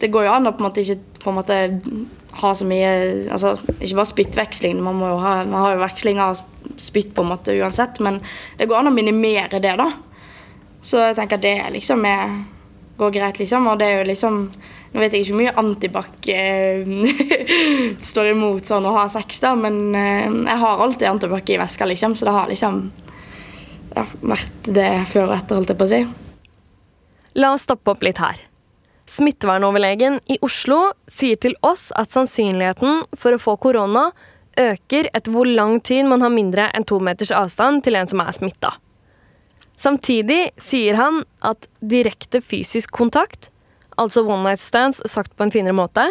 det 0.00 0.08
går 0.08 0.24
jo 0.24 0.32
an 0.32 0.48
å 0.48 0.54
på 0.56 0.64
en 0.64 0.70
måte 0.70 0.80
ikke 0.80 1.20
på 1.20 1.28
en 1.28 1.36
måte 1.36 1.56
ha 2.40 2.52
så 2.56 2.64
mye 2.64 2.92
altså 3.28 3.56
Ikke 3.80 3.98
bare 3.98 4.08
spyttveksling, 4.08 4.78
man, 4.80 4.96
må 4.96 5.10
jo 5.10 5.18
ha, 5.20 5.40
man 5.44 5.66
har 5.66 5.74
jo 5.74 5.82
veksling 5.82 6.20
av 6.22 6.40
spytt 6.80 7.12
på 7.14 7.24
en 7.24 7.32
måte 7.32 7.56
uansett, 7.58 8.00
men 8.00 8.20
det 8.56 8.68
går 8.70 8.80
an 8.80 8.88
å 8.88 8.94
minimere 8.94 9.60
det, 9.60 9.74
da. 9.76 9.90
Så 10.80 11.02
jeg 11.02 11.16
tenker 11.18 11.40
at 11.40 11.44
det 11.44 11.56
liksom 11.74 12.04
er, 12.08 12.38
går 13.00 13.14
greit, 13.16 13.40
liksom. 13.40 13.66
Og 13.70 13.80
det 13.80 13.88
er 13.88 14.00
jo 14.00 14.10
liksom 14.12 14.44
Nå 14.90 14.98
vet 14.98 15.12
jeg 15.14 15.22
ikke 15.22 15.34
hvor 15.36 15.38
mye 15.38 15.58
antibac 15.60 16.28
eh, 16.34 16.80
står 18.10 18.32
imot 18.32 18.66
sånn 18.66 18.88
å 18.90 18.94
ha 18.96 19.04
sex, 19.12 19.38
da, 19.38 19.52
men 19.54 19.94
eh, 19.94 20.24
jeg 20.26 20.56
har 20.64 20.82
alltid 20.82 21.06
antibac 21.06 21.52
i 21.54 21.60
veska, 21.60 21.86
liksom, 21.86 22.16
så 22.18 22.26
det 22.26 22.34
har 22.34 22.50
liksom 22.50 22.80
ja, 23.94 24.04
vært 24.18 24.66
det 24.66 24.88
før 25.12 25.28
og 25.28 25.36
etter, 25.36 25.60
holdt 25.60 25.70
jeg 25.70 25.78
på 25.78 25.86
å 25.86 25.92
si. 25.92 26.00
La 27.38 27.52
oss 27.54 27.68
stoppe 27.68 27.94
opp 27.94 28.02
litt 28.02 28.18
her. 28.18 28.42
Smittevernoverlegen 29.10 30.18
i 30.26 30.40
Oslo 30.42 30.80
sier 31.06 31.38
til 31.38 31.54
oss 31.66 31.92
at 31.98 32.10
sannsynligheten 32.14 33.06
for 33.14 33.34
å 33.34 33.42
få 33.42 33.56
korona 33.62 34.08
øker 34.58 35.08
etter 35.14 35.34
hvor 35.34 35.46
lang 35.46 35.78
tid 35.86 36.06
man 36.10 36.22
har 36.26 36.34
mindre 36.34 36.68
enn 36.74 36.86
to 36.86 36.98
meters 37.02 37.30
avstand 37.34 37.84
til 37.86 37.98
en 37.98 38.10
som 38.10 38.22
er 38.22 38.34
smitta. 38.36 38.74
Samtidig 39.80 40.50
sier 40.60 40.98
han 40.98 41.22
at 41.46 41.64
direkte 41.80 42.42
fysisk 42.44 42.92
kontakt, 42.92 43.48
altså 43.96 44.26
one 44.26 44.44
night 44.44 44.60
stands 44.60 45.00
sagt 45.08 45.32
på 45.36 45.46
en 45.46 45.52
finere 45.54 45.76
måte, 45.76 46.04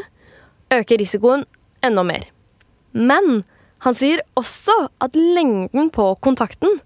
øker 0.74 0.98
risikoen 1.02 1.46
enda 1.86 2.06
mer. 2.06 2.26
Men 2.98 3.44
han 3.86 3.96
sier 3.96 4.24
også 4.40 4.76
at 5.04 5.14
lengden 5.16 5.92
på 5.94 6.08
kontakten, 6.26 6.80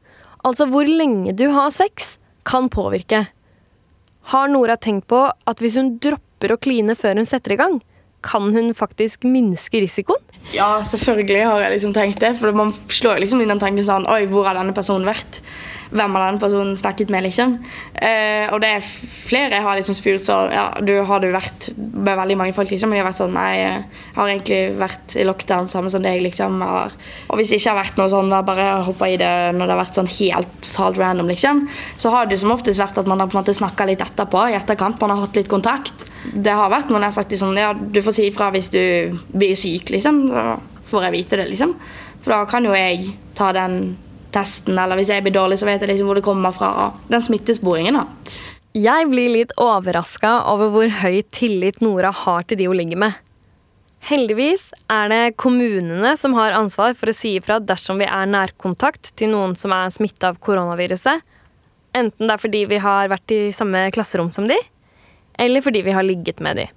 altså 0.44 0.68
hvor 0.68 0.89
lenge 0.89 1.31
du 1.39 1.47
har 1.56 1.71
sex, 1.71 2.18
kan 2.44 2.68
påvirke. 2.68 3.24
Har 4.33 4.51
Nora 4.51 4.75
tenkt 4.75 5.07
på 5.07 5.24
at 5.31 5.63
hvis 5.63 5.77
hun 5.80 5.95
dropper 6.03 6.51
å 6.51 6.59
kline 6.59 6.95
før 7.00 7.21
hun 7.21 7.27
setter 7.27 7.56
i 7.56 7.59
gang, 7.63 7.80
kan 8.24 8.51
hun 8.56 8.74
faktisk 8.75 9.24
minske 9.27 9.80
risikoen? 9.83 10.19
Ja, 10.51 10.84
selvfølgelig 10.86 11.45
har 11.48 11.63
jeg 11.66 11.75
liksom 11.78 11.94
tenkt 11.95 12.19
det. 12.22 12.36
For 12.40 12.56
man 12.56 12.74
slår 12.92 13.24
liksom 13.24 13.42
inn 13.42 13.54
den 13.54 13.62
tanken 13.62 13.86
sånn 13.86 14.10
Oi, 14.12 14.25
hvor 14.30 14.50
har 14.50 14.60
denne 14.60 14.75
personen 14.75 15.07
vært? 15.07 15.42
hvem 15.94 16.16
har 16.18 16.25
denne 16.25 16.42
personen 16.42 16.78
snakket 16.78 17.12
med, 17.13 17.25
liksom. 17.28 17.57
Eh, 17.94 18.50
og 18.54 18.62
det 18.63 18.69
er 18.78 18.86
flere 19.28 19.57
jeg 19.57 19.66
har 19.66 19.78
liksom 19.78 19.98
spurt 19.98 20.25
sånn 20.25 20.52
Ja, 20.54 20.66
du 20.81 20.94
har 21.06 21.21
du 21.21 21.30
vært 21.33 21.69
med 21.78 22.18
veldig 22.18 22.38
mange 22.40 22.56
folk, 22.57 22.71
liksom? 22.73 22.90
Men 22.90 23.00
de 23.00 23.04
har 23.04 23.09
vært 23.12 23.21
sånn 23.21 23.35
Nei, 23.38 23.50
jeg 23.59 23.83
har 24.18 24.31
egentlig 24.31 24.62
vært 24.80 25.16
i 25.19 25.28
lockdown 25.28 25.69
samme 25.71 25.92
som 25.94 26.06
deg, 26.06 26.21
liksom. 26.26 26.57
Eller, 26.66 26.95
og 27.30 27.40
hvis 27.40 27.54
det 27.54 27.62
ikke 27.62 27.73
har 27.73 27.81
vært 27.83 28.02
noe 28.02 28.12
sånn, 28.14 28.33
bare 28.47 28.69
hoppa 28.88 29.09
i 29.09 29.19
det 29.21 29.33
når 29.57 29.69
det 29.69 29.76
har 29.76 29.83
vært 29.83 30.00
sånn 30.00 30.12
helt 30.18 30.56
totalt 30.66 31.00
random, 31.02 31.30
liksom, 31.31 31.68
så 32.02 32.14
har 32.14 32.30
det 32.30 32.40
som 32.42 32.54
oftest 32.56 32.81
vært 32.81 32.97
at 33.02 33.09
man 33.09 33.21
har 33.21 33.30
på 33.30 33.38
en 33.38 33.44
måte 33.44 33.57
snakka 33.57 33.88
litt 33.90 34.02
etterpå, 34.04 34.47
i 34.50 34.57
etterkant. 34.57 35.00
Man 35.02 35.14
har 35.14 35.23
hatt 35.26 35.38
litt 35.38 35.52
kontakt. 35.52 36.07
Det 36.23 36.54
har 36.56 36.71
vært 36.71 36.90
noen 36.90 37.04
jeg 37.04 37.12
har 37.12 37.16
sagt 37.18 37.33
sånn 37.35 37.57
Ja, 37.59 37.73
du 37.76 38.00
får 38.04 38.16
si 38.16 38.28
ifra 38.30 38.47
hvis 38.54 38.71
du 38.73 39.19
blir 39.33 39.57
syk, 39.59 39.92
liksom. 39.94 40.26
Da 40.35 40.57
får 40.90 41.07
jeg 41.07 41.16
vite 41.18 41.40
det, 41.40 41.49
liksom. 41.52 41.75
For 42.23 42.35
da 42.35 42.44
kan 42.49 42.66
jo 42.66 42.73
jeg 42.75 43.13
ta 43.37 43.52
den 43.56 43.95
testen, 44.33 44.78
eller 44.80 44.97
hvis 44.97 45.11
jeg 45.13 45.25
blir 45.25 45.35
dårlig, 45.35 45.59
så 45.61 45.68
vet 45.69 45.83
jeg 45.83 45.92
liksom 45.92 46.09
hvor 46.09 46.18
det 46.18 46.25
kommer 46.25 46.56
fra. 46.56 46.92
Den 47.11 47.21
smittesporingen, 47.23 47.99
da. 47.99 48.07
Jeg 48.73 49.06
blir 49.11 49.30
litt 49.30 49.52
overraska 49.61 50.31
over 50.49 50.71
hvor 50.73 50.90
høy 51.04 51.19
tillit 51.35 51.83
Nora 51.85 52.09
har 52.23 52.47
til 52.49 52.57
de 52.57 52.66
hun 52.66 52.80
ligger 52.80 52.97
med. 53.06 53.19
Heldigvis 54.04 54.71
er 54.92 55.11
det 55.11 55.35
kommunene 55.40 56.16
som 56.19 56.33
har 56.35 56.57
ansvar 56.57 56.95
for 56.97 57.11
å 57.11 57.16
si 57.16 57.37
ifra 57.37 57.59
dersom 57.63 58.02
vi 58.02 58.07
er 58.09 58.28
nærkontakt 58.28 59.13
til 59.19 59.30
noen 59.31 59.54
som 59.56 59.71
er 59.71 59.94
smitta 59.94 60.33
av 60.33 60.42
koronaviruset. 60.44 61.21
Enten 61.95 62.25
det 62.25 62.33
er 62.33 62.42
fordi 62.42 62.63
vi 62.73 62.81
har 62.83 63.11
vært 63.13 63.31
i 63.31 63.42
samme 63.56 63.85
klasserom 63.95 64.33
som 64.33 64.49
de, 64.49 64.57
eller 65.40 65.63
fordi 65.63 65.85
vi 65.85 65.94
har 65.95 66.04
ligget 66.04 66.42
med 66.44 66.59
de. 66.59 66.68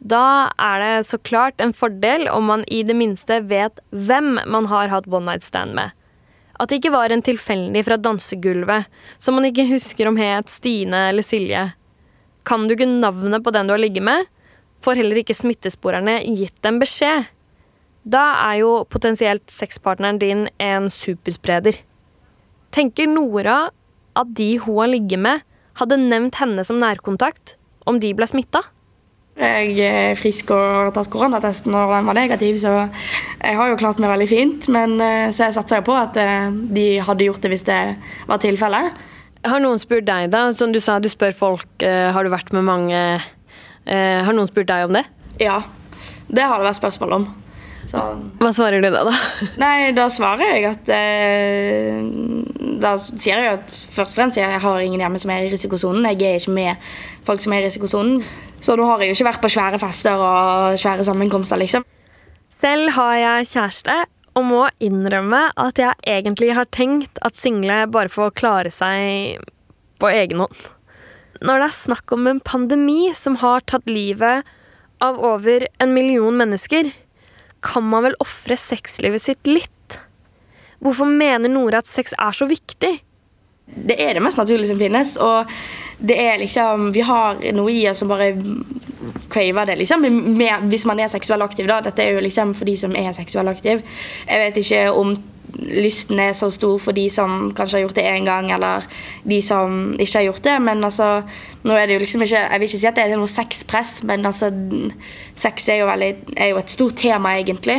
Da 0.00 0.48
er 0.56 0.80
det 0.80 1.06
så 1.10 1.18
klart 1.20 1.60
en 1.60 1.74
fordel 1.76 2.24
om 2.32 2.46
man 2.48 2.64
i 2.72 2.80
det 2.88 2.96
minste 2.96 3.42
vet 3.44 3.82
hvem 3.92 4.38
man 4.48 4.68
har 4.70 4.88
hatt 4.88 5.08
one 5.08 5.28
night 5.28 5.44
stand 5.44 5.76
med. 5.76 5.92
At 6.60 6.70
det 6.70 6.80
ikke 6.80 6.94
var 6.94 7.12
en 7.12 7.24
tilfeldig 7.24 7.82
fra 7.84 7.98
dansegulvet, 8.00 8.88
som 9.20 9.36
man 9.36 9.48
ikke 9.48 9.68
husker 9.68 10.08
om 10.08 10.16
het 10.20 10.48
Stine 10.52 11.08
eller 11.10 11.24
Silje. 11.24 11.66
Kan 12.48 12.66
du 12.66 12.74
ikke 12.74 12.88
navnet 12.88 13.44
på 13.44 13.52
den 13.52 13.68
du 13.68 13.74
har 13.74 13.80
ligget 13.80 14.04
med, 14.04 14.24
får 14.80 14.96
heller 14.96 15.20
ikke 15.20 15.36
smittesporerne 15.36 16.18
gitt 16.24 16.56
dem 16.64 16.80
beskjed. 16.80 17.28
Da 18.08 18.24
er 18.48 18.60
jo 18.62 18.72
potensielt 18.88 19.52
sexpartneren 19.52 20.20
din 20.20 20.46
en 20.56 20.88
superspreder. 20.88 21.76
Tenker 22.72 23.08
Nora 23.08 23.70
at 24.16 24.32
de 24.36 24.54
hun 24.64 24.80
har 24.80 24.92
ligget 24.94 25.20
med, 25.20 25.44
hadde 25.76 26.00
nevnt 26.00 26.40
henne 26.40 26.64
som 26.64 26.80
nærkontakt 26.80 27.56
om 27.88 28.00
de 28.00 28.14
ble 28.16 28.28
smitta? 28.28 28.64
Jeg 29.40 29.76
er 29.80 30.18
frisk 30.20 30.50
og 30.52 30.60
har 30.60 30.90
tatt 30.92 31.08
koronatesten 31.12 31.72
når 31.72 31.94
den 31.94 32.08
var 32.10 32.18
negativ, 32.18 32.58
så 32.60 32.74
jeg 32.84 33.56
har 33.56 33.70
jo 33.70 33.78
klart 33.80 34.00
meg 34.02 34.12
veldig 34.12 34.28
fint. 34.28 34.68
Men 34.72 34.98
eh, 35.00 35.30
så 35.32 35.48
jeg 35.48 35.56
satsa 35.56 35.80
jo 35.80 35.86
på 35.88 35.96
at 35.96 36.18
eh, 36.20 36.50
de 36.76 36.86
hadde 37.06 37.24
gjort 37.24 37.40
det 37.44 37.54
hvis 37.54 37.64
det 37.68 37.80
var 38.28 38.42
tilfellet. 38.42 39.00
Har 39.48 39.62
noen 39.64 39.80
spurt 39.80 40.04
deg, 40.04 40.28
da? 40.34 40.50
Som 40.52 40.74
du 40.74 40.80
sa, 40.84 40.98
du 41.00 41.08
spør 41.08 41.32
folk 41.36 41.86
eh, 41.86 42.10
har 42.12 42.26
du 42.26 42.32
vært 42.32 42.52
med 42.52 42.66
mange 42.68 43.02
Har 43.90 44.34
noen 44.36 44.46
spurt 44.46 44.68
deg 44.68 44.84
om 44.86 44.92
det? 44.94 45.06
Ja, 45.40 45.62
det 46.28 46.44
har 46.44 46.60
det 46.60 46.68
vært 46.68 46.78
spørsmål 46.82 47.14
om. 47.16 47.30
Så, 47.90 48.02
Hva 48.38 48.50
svarer 48.54 48.84
du 48.84 48.90
da, 48.92 49.02
da? 49.08 49.14
nei, 49.58 49.90
da 49.96 50.04
svarer 50.12 50.52
jeg 50.52 50.66
at 50.68 50.90
eh, 50.94 51.96
Da 52.82 52.92
sier 53.00 53.40
jeg 53.40 53.56
at 53.56 53.72
først 53.72 54.12
og 54.12 54.18
fremst 54.18 54.38
jeg 54.38 54.60
har 54.62 54.84
ingen 54.84 55.00
hjemme 55.02 55.18
som 55.18 55.32
er 55.34 55.46
i 55.46 55.50
risikosonen. 55.50 56.06
Jeg 56.12 56.20
er 56.28 56.38
ikke 56.38 56.54
med 56.54 56.92
folk 57.26 57.42
som 57.42 57.56
er 57.56 57.64
i 57.64 57.66
risikosonen. 57.66 58.20
Så 58.60 58.76
nå 58.76 58.84
har 58.84 59.00
jeg 59.00 59.10
jo 59.10 59.18
ikke 59.18 59.28
vært 59.30 59.42
på 59.44 59.50
svære 59.54 59.80
fester 59.80 60.20
og 60.20 60.78
svære 60.80 61.04
sammenkomster, 61.08 61.60
liksom. 61.60 61.86
Selv 62.60 62.92
har 62.92 63.14
jeg 63.16 63.48
kjæreste 63.54 63.94
og 64.36 64.44
må 64.46 64.66
innrømme 64.84 65.46
at 65.58 65.80
jeg 65.80 65.96
egentlig 66.06 66.52
har 66.54 66.68
tenkt 66.70 67.18
at 67.24 67.38
single 67.40 67.86
bare 67.90 68.12
får 68.12 68.34
klare 68.36 68.72
seg 68.74 69.40
på 70.00 70.12
egen 70.12 70.44
hånd. 70.44 70.68
Når 71.40 71.62
det 71.62 71.68
er 71.70 71.76
snakk 71.78 72.12
om 72.12 72.28
en 72.28 72.42
pandemi 72.44 73.14
som 73.16 73.38
har 73.40 73.64
tatt 73.64 73.88
livet 73.88 74.44
av 75.00 75.16
over 75.24 75.64
en 75.80 75.94
million 75.96 76.36
mennesker, 76.36 76.92
kan 77.64 77.86
man 77.88 78.04
vel 78.08 78.18
ofre 78.20 78.56
sexlivet 78.60 79.24
sitt 79.24 79.48
litt? 79.48 79.96
Hvorfor 80.84 81.08
mener 81.08 81.52
Nora 81.52 81.80
at 81.80 81.88
sex 81.88 82.12
er 82.16 82.36
så 82.36 82.48
viktig? 82.48 82.98
Det 83.74 83.96
er 84.02 84.14
det 84.14 84.22
mest 84.22 84.38
naturlige 84.38 84.70
som 84.70 84.80
finnes. 84.80 85.16
Og 85.16 85.50
det 86.00 86.16
er 86.20 86.38
liksom 86.40 86.90
Vi 86.94 87.04
har 87.04 87.40
noe 87.56 87.72
i 87.72 87.88
oss 87.90 88.00
som 88.02 88.08
bare 88.10 88.32
craver 89.30 89.66
det, 89.66 89.78
liksom. 89.78 90.04
Hvis 90.68 90.86
man 90.86 91.00
er 91.00 91.08
seksuell 91.08 91.42
aktiv, 91.42 91.66
da. 91.70 91.80
Dette 91.84 92.02
er 92.02 92.16
jo 92.16 92.24
liksom 92.24 92.54
for 92.54 92.68
de 92.68 92.76
som 92.76 92.96
er 92.96 93.12
seksuell 93.16 93.48
aktiv. 93.48 93.82
Jeg 94.26 94.46
vet 94.46 94.62
ikke 94.64 94.86
om 94.92 95.14
lysten 95.58 96.20
er 96.22 96.34
så 96.36 96.50
stor 96.52 96.78
for 96.82 96.96
de 96.96 97.06
som 97.12 97.50
kanskje 97.56 97.78
har 97.78 97.84
gjort 97.86 97.98
det 97.98 98.04
én 98.08 98.26
gang, 98.28 98.50
eller 98.54 98.86
de 99.28 99.40
som 99.42 99.94
ikke 99.98 100.18
har 100.18 100.26
gjort 100.28 100.44
det. 100.46 100.56
Men 100.62 100.84
altså, 100.86 101.08
nå 101.66 101.76
er 101.76 101.86
det 101.86 101.96
jo 101.98 102.02
liksom 102.04 102.22
ikke 102.24 102.40
Jeg 102.40 102.60
vil 102.60 102.68
ikke 102.68 102.80
si 102.80 102.88
at 102.88 102.96
det 102.96 103.04
er 103.04 103.18
noe 103.20 103.30
sexpress, 103.30 104.02
men 104.08 104.26
altså 104.26 104.50
Sex 105.40 105.68
er 105.72 105.80
jo, 105.80 105.88
veldig, 105.88 106.10
er 106.36 106.52
jo 106.52 106.60
et 106.60 106.72
stort 106.72 106.98
tema, 107.00 107.34
egentlig. 107.40 107.78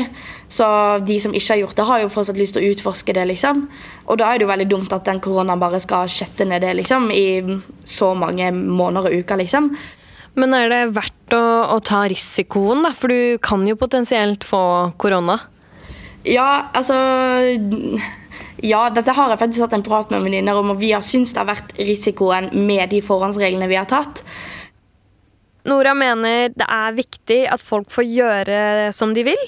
Så 0.50 0.66
de 1.06 1.20
som 1.22 1.34
ikke 1.34 1.54
har 1.54 1.62
gjort 1.62 1.78
det, 1.78 1.86
har 1.88 2.02
jo 2.02 2.12
fortsatt 2.12 2.40
lyst 2.40 2.58
til 2.58 2.64
å 2.66 2.74
utforske 2.74 3.14
det, 3.14 3.28
liksom. 3.30 3.68
Og 4.10 4.18
da 4.20 4.32
er 4.32 4.40
det 4.40 4.48
jo 4.48 4.52
veldig 4.52 4.70
dumt 4.72 4.94
at 4.96 5.06
den 5.06 5.22
koronaen 5.24 5.62
bare 5.62 5.80
skal 5.84 6.10
skjette 6.10 6.48
ned 6.50 6.66
det, 6.66 6.74
liksom, 6.82 7.12
i 7.14 7.62
så 7.86 8.14
mange 8.18 8.50
måneder 8.52 9.12
og 9.12 9.24
uker, 9.24 9.44
liksom. 9.44 9.72
Men 10.40 10.56
er 10.56 10.70
det 10.72 10.82
verdt 10.96 11.36
å, 11.36 11.44
å 11.76 11.80
ta 11.84 12.06
risikoen, 12.10 12.86
da? 12.86 12.94
For 12.96 13.12
du 13.12 13.38
kan 13.44 13.66
jo 13.68 13.78
potensielt 13.80 14.48
få 14.48 14.64
korona. 15.02 15.38
Ja, 16.28 16.70
altså 16.78 16.96
Ja, 18.62 18.86
dette 18.94 19.14
har 19.18 19.32
jeg 19.32 19.42
faktisk 19.42 19.66
hatt 19.66 19.74
en 19.74 19.86
prat 19.86 20.12
med 20.14 20.22
venninner 20.22 20.60
om, 20.60 20.74
og 20.76 20.82
vi 20.82 20.92
har 20.94 21.02
syntes 21.06 21.34
det 21.34 21.42
har 21.42 21.50
vært 21.50 21.72
risikoen 21.82 22.52
med 22.68 22.92
de 22.92 23.00
forhåndsreglene 23.02 23.70
vi 23.72 23.80
har 23.80 23.90
tatt. 23.90 24.22
Nora 25.66 25.96
mener 25.98 26.54
det 26.54 26.68
er 26.68 26.98
viktig 26.98 27.40
at 27.50 27.62
folk 27.62 27.90
får 27.94 28.06
gjøre 28.06 28.60
som 28.94 29.16
de 29.18 29.26
vil, 29.26 29.44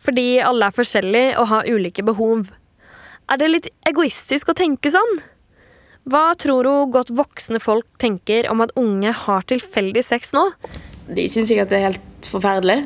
fordi 0.00 0.38
alle 0.44 0.68
er 0.68 0.76
forskjellige 0.76 1.36
og 1.40 1.50
har 1.52 1.68
ulike 1.68 2.04
behov. 2.06 2.48
Er 3.28 3.40
det 3.40 3.52
litt 3.52 3.68
egoistisk 3.88 4.52
å 4.52 4.56
tenke 4.56 4.92
sånn? 4.94 5.16
Hva 6.06 6.36
tror 6.38 6.68
hun 6.70 6.92
godt 6.94 7.10
voksne 7.18 7.58
folk 7.58 7.88
tenker 7.98 8.46
om 8.52 8.62
at 8.62 8.74
unge 8.78 9.10
har 9.24 9.46
tilfeldig 9.50 10.04
sex 10.06 10.30
nå? 10.36 10.44
De 11.10 11.24
syns 11.30 11.48
sikkert 11.50 11.72
det 11.72 11.80
er 11.80 11.88
helt 11.88 12.28
forferdelig. 12.30 12.84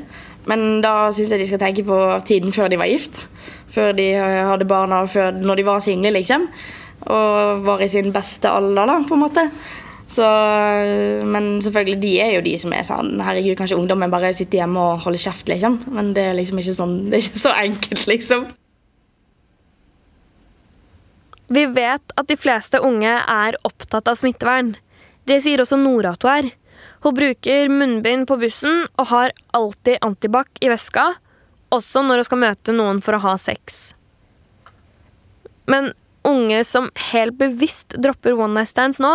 Men 0.51 0.81
da 0.85 0.95
syns 1.15 1.33
jeg 1.33 1.43
de 1.43 1.49
skal 1.49 1.63
tenke 1.63 1.87
på 1.87 1.99
tiden 2.27 2.55
før 2.55 2.71
de 2.73 2.79
var 2.81 2.91
gift. 2.91 3.27
Før 3.71 3.95
de 3.95 4.13
hadde 4.19 4.67
barna, 4.69 5.05
før, 5.07 5.37
når 5.39 5.61
de 5.61 5.67
var 5.69 5.83
single, 5.85 6.15
liksom. 6.17 6.49
Og 7.11 7.63
var 7.65 7.83
i 7.85 7.89
sin 7.89 8.11
beste 8.13 8.51
alder, 8.51 8.91
da, 8.91 8.99
på 9.07 9.17
en 9.17 9.23
måte. 9.23 9.47
Så, 10.11 10.27
men 11.23 11.61
selvfølgelig, 11.63 12.01
de 12.03 12.15
er 12.19 12.33
jo 12.35 12.43
de 12.43 12.57
som 12.59 12.73
er 12.75 12.83
sånn 12.83 13.21
Herregud, 13.23 13.55
kanskje 13.61 13.77
ungdommen 13.79 14.11
bare 14.11 14.33
sitter 14.35 14.65
hjemme 14.65 14.83
og 14.83 15.05
holder 15.05 15.23
kjeft, 15.23 15.47
liksom. 15.53 15.77
Men 15.95 16.11
det 16.17 16.25
er 16.33 16.39
liksom 16.41 16.59
ikke 16.59 16.75
sånn, 16.81 16.97
det 17.13 17.21
er 17.21 17.29
ikke 17.29 17.43
så 17.45 17.53
enkelt, 17.61 18.07
liksom. 18.11 18.49
Vi 21.51 21.65
vet 21.75 22.15
at 22.19 22.27
de 22.31 22.39
fleste 22.39 22.79
unge 22.87 23.13
er 23.23 23.59
opptatt 23.67 24.11
av 24.11 24.19
smittevern. 24.19 24.75
Det 25.27 25.39
sier 25.45 25.63
også 25.63 25.79
Nora 25.79 26.17
at 26.17 26.27
hun 26.27 26.35
er. 26.35 26.51
Hun 27.01 27.17
bruker 27.17 27.71
munnbind 27.73 28.27
på 28.29 28.37
bussen 28.41 28.85
og 29.01 29.09
har 29.09 29.33
alltid 29.57 30.03
antibac 30.05 30.51
i 30.61 30.69
veska, 30.69 31.07
også 31.73 32.03
når 32.05 32.21
hun 32.21 32.29
skal 32.29 32.43
møte 32.43 32.75
noen 32.77 33.01
for 33.05 33.17
å 33.17 33.23
ha 33.25 33.37
sex. 33.41 33.95
Men 35.71 35.93
unge 36.29 36.61
som 36.69 36.91
helt 37.13 37.39
bevisst 37.41 37.97
dropper 37.97 38.37
one 38.37 38.59
night 38.59 38.73
stands 38.73 39.01
nå, 39.01 39.15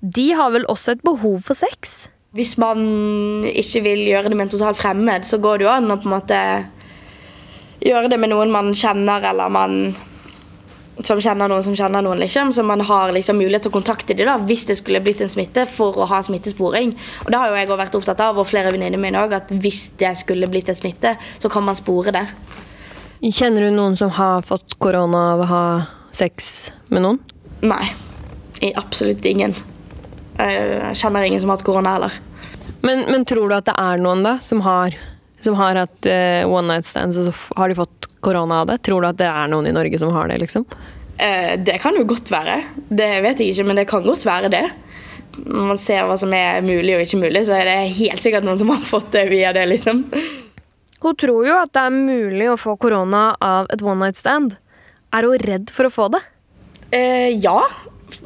de 0.00 0.30
har 0.38 0.54
vel 0.54 0.64
også 0.72 0.96
et 0.96 1.04
behov 1.04 1.42
for 1.46 1.58
sex? 1.58 2.06
Hvis 2.32 2.56
man 2.56 3.44
ikke 3.44 3.82
vil 3.84 4.06
gjøre 4.08 4.32
det 4.32 4.38
med 4.38 4.48
en 4.48 4.54
total 4.54 4.78
fremmed, 4.78 5.26
så 5.28 5.36
går 5.42 5.60
det 5.60 5.66
jo 5.66 5.74
an 5.74 5.92
å 5.92 5.98
på 6.00 6.08
en 6.08 6.14
måte 6.14 6.40
gjøre 7.82 8.08
det 8.08 8.18
med 8.22 8.32
noen 8.32 8.54
man 8.54 8.72
kjenner, 8.72 9.20
eller 9.32 9.52
man 9.52 9.76
som 11.06 11.20
kjenner 11.22 11.50
noen 11.50 11.64
som 11.66 11.76
kjenner 11.76 12.04
noen, 12.04 12.20
liksom. 12.22 12.52
Så 12.54 12.64
man 12.66 12.80
har 12.86 13.12
liksom 13.14 13.38
mulighet 13.40 13.66
til 13.66 13.72
å 13.72 13.76
kontakte 13.76 14.16
dem 14.18 14.28
da, 14.28 14.36
hvis 14.48 14.66
det 14.68 14.78
skulle 14.80 15.02
blitt 15.04 15.22
en 15.24 15.30
smitte, 15.30 15.66
for 15.70 15.98
å 15.98 16.08
ha 16.10 16.22
smittesporing. 16.24 16.94
Og 17.24 17.32
det 17.32 17.40
har 17.40 17.52
jo 17.52 17.58
jeg 17.60 17.70
vært 17.70 17.98
opptatt 17.98 18.22
av, 18.24 18.40
og 18.40 18.48
flere 18.50 18.72
venninner 18.74 19.00
mine 19.00 19.22
òg, 19.22 19.36
at 19.36 19.52
hvis 19.52 19.92
det 20.00 20.14
skulle 20.22 20.50
blitt 20.50 20.70
en 20.72 20.78
smitte, 20.78 21.16
så 21.42 21.50
kan 21.52 21.66
man 21.66 21.78
spore 21.78 22.14
det. 22.14 22.26
Kjenner 23.22 23.68
du 23.68 23.76
noen 23.76 23.94
som 23.98 24.10
har 24.16 24.42
fått 24.42 24.74
korona 24.82 25.26
av 25.34 25.44
å 25.44 25.50
ha 25.50 25.66
sex 26.14 26.72
med 26.90 27.04
noen? 27.04 27.20
Nei. 27.62 27.84
Absolutt 28.78 29.24
ingen. 29.26 29.54
Jeg 30.38 30.96
kjenner 30.98 31.26
ingen 31.26 31.42
som 31.42 31.50
har 31.50 31.58
hatt 31.58 31.66
korona 31.66 31.96
heller. 31.96 32.18
Men, 32.82 33.04
men, 33.10 33.24
tror 33.24 33.46
du 33.48 33.54
at 33.54 33.68
det 33.68 33.76
er 33.78 34.02
noen 34.02 34.24
da 34.26 34.36
som 34.42 34.62
har, 34.66 34.96
som 35.46 35.58
har 35.58 35.78
hatt 35.84 36.08
uh, 36.08 36.42
one 36.48 36.68
night 36.68 36.88
stands, 36.88 37.18
og 37.20 37.28
så 37.28 37.58
har 37.58 37.70
de 37.70 37.78
fått 37.78 38.08
korona 38.22 38.62
av 38.62 38.70
det? 38.70 38.80
Tror 38.86 39.02
du 39.02 39.10
at 39.10 39.20
det 39.20 39.28
er 39.30 39.50
noen 39.50 39.68
i 39.70 39.74
Norge 39.74 39.98
som 40.00 40.12
har 40.14 40.30
det, 40.30 40.38
liksom? 40.44 40.66
Eh, 41.22 41.58
det 41.60 41.78
kan 41.82 41.96
jo 41.98 42.06
godt 42.08 42.30
være. 42.32 42.60
Det 42.88 43.10
vet 43.24 43.42
jeg 43.42 43.52
ikke, 43.52 43.66
men 43.68 43.78
det 43.78 43.88
kan 43.90 44.04
godt 44.06 44.24
være 44.26 44.50
det. 44.52 44.64
Når 45.42 45.68
man 45.72 45.80
ser 45.80 46.06
hva 46.08 46.16
som 46.20 46.32
er 46.36 46.64
mulig 46.64 46.96
og 46.96 47.04
ikke 47.04 47.20
mulig, 47.22 47.44
så 47.48 47.56
er 47.58 47.68
det 47.68 47.76
helt 47.98 48.22
sikkert 48.22 48.46
noen 48.46 48.60
som 48.60 48.72
har 48.72 48.82
fått 48.86 49.12
det 49.14 49.26
via 49.32 49.52
det, 49.56 49.64
liksom. 49.70 50.04
Hun 51.02 51.16
tror 51.18 51.46
jo 51.48 51.56
at 51.58 51.72
det 51.74 51.82
er 51.82 51.94
mulig 51.94 52.50
å 52.52 52.58
få 52.60 52.76
korona 52.80 53.32
av 53.42 53.70
et 53.74 53.82
one 53.82 53.98
night 54.04 54.20
stand. 54.20 54.56
Er 55.12 55.26
hun 55.26 55.40
redd 55.42 55.72
for 55.74 55.88
å 55.88 55.92
få 55.92 56.08
det? 56.14 56.22
Eh, 56.92 57.32
ja, 57.42 57.58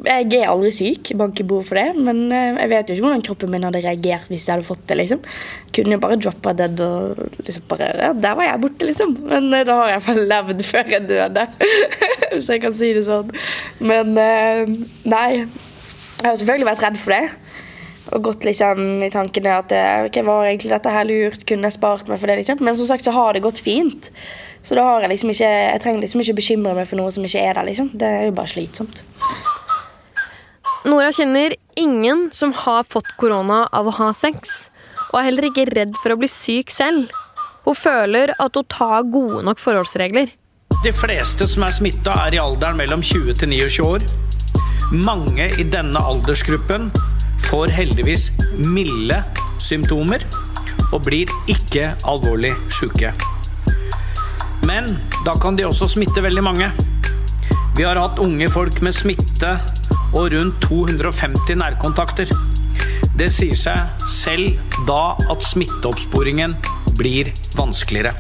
jeg 0.07 0.29
er 0.39 0.51
aldri 0.51 0.71
syk, 0.75 1.13
bank 1.19 1.41
i 1.41 1.47
bord 1.49 1.67
for 1.69 1.79
det. 1.79 1.87
Men 1.99 2.27
eh, 2.35 2.59
jeg 2.61 2.71
vet 2.73 2.91
jo 2.91 2.97
ikke 2.97 3.07
hvordan 3.07 3.25
kroppen 3.27 3.53
min 3.53 3.67
hadde 3.67 3.83
reagert 3.85 4.31
hvis 4.33 4.47
jeg 4.47 4.57
hadde 4.57 4.69
fått 4.69 4.85
det. 4.91 4.99
liksom. 5.01 5.23
Kunne 5.77 5.97
jo 5.97 6.03
bare 6.03 6.19
droppa 6.21 6.55
dead 6.57 6.83
og 6.85 7.21
liksom 7.43 7.67
bare 7.71 7.91
Ja, 8.01 8.13
der 8.13 8.39
var 8.39 8.49
jeg 8.49 8.63
borte, 8.65 8.89
liksom. 8.89 9.17
Men 9.31 9.51
eh, 9.53 9.67
da 9.67 9.79
har 9.81 9.93
jeg 9.93 9.99
iallfall 9.99 10.23
levd 10.33 10.65
før 10.71 10.95
jeg 10.95 11.09
døde. 11.11 11.47
hvis 12.35 12.51
jeg 12.53 12.65
kan 12.65 12.77
si 12.77 12.93
det 12.97 13.07
sånn. 13.09 13.35
Men 13.93 14.17
eh, 14.21 14.75
nei. 15.09 15.29
Jeg 16.17 16.31
har 16.31 16.41
selvfølgelig 16.41 16.71
vært 16.71 16.87
redd 16.87 16.99
for 17.01 17.17
det. 17.17 17.53
Og 18.17 18.23
gått 18.29 18.47
liksom 18.47 19.03
i 19.03 19.11
tankene 19.11 19.57
at 19.59 19.73
ok, 20.07 20.21
var 20.25 20.47
egentlig 20.47 20.71
dette 20.71 20.93
her 20.95 21.09
lurt? 21.09 21.43
Kunne 21.49 21.67
jeg 21.67 21.75
spart 21.75 22.07
meg 22.09 22.21
for 22.23 22.31
det? 22.31 22.39
liksom. 22.41 22.63
Men 22.63 22.79
som 22.79 22.89
sagt 22.89 23.05
så 23.05 23.15
har 23.15 23.35
det 23.35 23.43
gått 23.45 23.61
fint. 23.61 24.13
Så 24.67 24.75
da 24.75 24.83
har 24.83 25.05
jeg 25.05 25.13
liksom 25.13 25.31
ikke, 25.31 25.51
jeg 25.51 25.83
trenger 25.83 26.03
liksom 26.03 26.23
ikke 26.23 26.39
bekymre 26.41 26.73
meg 26.75 26.89
for 26.91 26.99
noe 26.99 27.13
som 27.15 27.27
ikke 27.27 27.43
er 27.43 27.55
der. 27.55 27.69
liksom. 27.69 27.93
Det 27.95 28.09
er 28.09 28.25
jo 28.27 28.35
bare 28.35 28.51
slitsomt. 28.51 29.03
Nora 30.87 31.09
kjenner 31.11 31.55
ingen 31.75 32.31
som 32.33 32.53
har 32.55 32.85
fått 32.87 33.09
korona 33.19 33.65
av 33.75 33.89
å 33.91 33.95
ha 33.97 34.13
sex, 34.15 34.69
og 35.11 35.17
er 35.19 35.25
heller 35.27 35.49
ikke 35.49 35.65
redd 35.75 35.97
for 35.99 36.15
å 36.15 36.17
bli 36.21 36.29
syk 36.31 36.71
selv. 36.71 37.11
Hun 37.65 37.75
føler 37.75 38.31
at 38.39 38.55
hun 38.55 38.69
tar 38.71 39.09
gode 39.11 39.41
nok 39.49 39.59
forholdsregler. 39.59 40.31
De 40.85 40.93
fleste 40.95 41.49
som 41.51 41.65
er 41.67 41.75
smitta, 41.75 42.15
er 42.29 42.37
i 42.37 42.39
alderen 42.39 42.79
mellom 42.79 43.03
20 43.03 43.35
til 43.41 43.51
29 43.51 43.83
år. 43.89 44.07
Mange 44.95 45.49
i 45.59 45.67
denne 45.67 45.99
aldersgruppen 45.99 46.93
får 47.49 47.75
heldigvis 47.75 48.29
milde 48.71 49.19
symptomer 49.59 50.23
og 50.93 51.01
blir 51.09 51.33
ikke 51.51 51.97
alvorlig 52.07 52.53
syke. 52.71 53.11
Men 54.71 54.87
da 55.27 55.35
kan 55.43 55.59
de 55.59 55.67
også 55.67 55.91
smitte 55.97 56.23
veldig 56.23 56.47
mange. 56.47 56.71
Vi 57.75 57.83
har 57.83 57.99
hatt 57.99 58.23
unge 58.23 58.47
folk 58.55 58.79
med 58.87 58.95
smitte 58.95 59.57
og 60.15 60.31
rundt 60.35 60.61
250 60.69 61.59
nærkontakter. 61.59 62.31
Det 63.17 63.29
sier 63.33 63.57
seg 63.57 64.07
selv 64.11 64.55
da 64.89 65.17
at 65.33 65.45
smitteoppsporingen 65.45 66.55
blir 66.99 67.33
vanskeligere. 67.57 68.13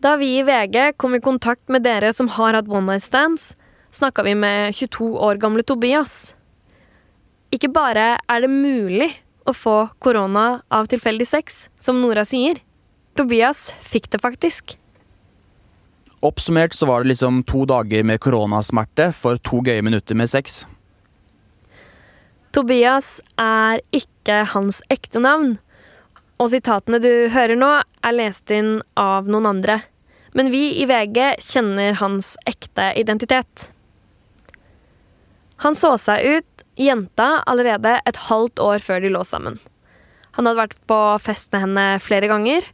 Da 0.00 0.14
vi 0.16 0.38
i 0.38 0.44
VG 0.44 0.94
kom 0.96 1.16
i 1.16 1.20
kontakt 1.24 1.68
med 1.68 1.84
dere 1.84 2.12
som 2.16 2.30
har 2.36 2.56
hatt 2.56 2.68
one 2.68 2.86
night 2.86 3.04
stands, 3.04 3.54
snakka 3.92 4.24
vi 4.24 4.34
med 4.38 4.74
22 4.76 5.10
år 5.20 5.40
gamle 5.40 5.64
Tobias. 5.66 6.34
Ikke 7.52 7.68
bare 7.72 8.14
er 8.16 8.44
det 8.44 8.52
mulig 8.52 9.10
å 9.48 9.52
få 9.56 9.76
korona 9.98 10.62
av 10.70 10.88
tilfeldig 10.92 11.26
sex, 11.28 11.66
som 11.80 12.00
Nora 12.00 12.24
sier. 12.28 12.62
Tobias 13.18 13.70
fikk 13.84 14.08
det 14.12 14.22
faktisk. 14.22 14.76
Oppsummert 16.20 16.74
så 16.76 16.86
var 16.86 17.02
det 17.02 17.14
liksom 17.14 17.42
to 17.48 17.64
dager 17.64 18.04
med 18.04 18.20
koronasmerte 18.20 19.08
for 19.16 19.40
to 19.40 19.62
gøye 19.64 19.80
minutter 19.82 20.18
med 20.18 20.28
sex. 20.28 20.64
Tobias 22.52 23.20
er 23.40 23.80
ikke 23.94 24.42
hans 24.52 24.82
ekte 24.92 25.22
navn. 25.22 25.54
Og 26.40 26.50
sitatene 26.52 27.00
du 27.00 27.28
hører 27.32 27.56
nå, 27.56 27.70
er 28.04 28.16
lest 28.16 28.52
inn 28.52 28.80
av 29.00 29.28
noen 29.30 29.48
andre. 29.48 29.80
Men 30.36 30.50
vi 30.52 30.66
i 30.82 30.86
VG 30.88 31.40
kjenner 31.40 31.96
hans 32.00 32.34
ekte 32.48 32.90
identitet. 33.00 33.70
Han 35.64 35.76
så 35.76 35.96
seg 36.00 36.24
ut 36.24 36.64
jenta 36.80 37.42
allerede 37.48 37.98
et 38.08 38.20
halvt 38.28 38.60
år 38.64 38.84
før 38.84 39.02
de 39.04 39.12
lå 39.12 39.24
sammen. 39.28 39.58
Han 40.36 40.46
hadde 40.46 40.62
vært 40.62 40.78
på 40.88 41.00
fest 41.20 41.50
med 41.52 41.64
henne 41.66 41.86
flere 42.00 42.30
ganger, 42.30 42.64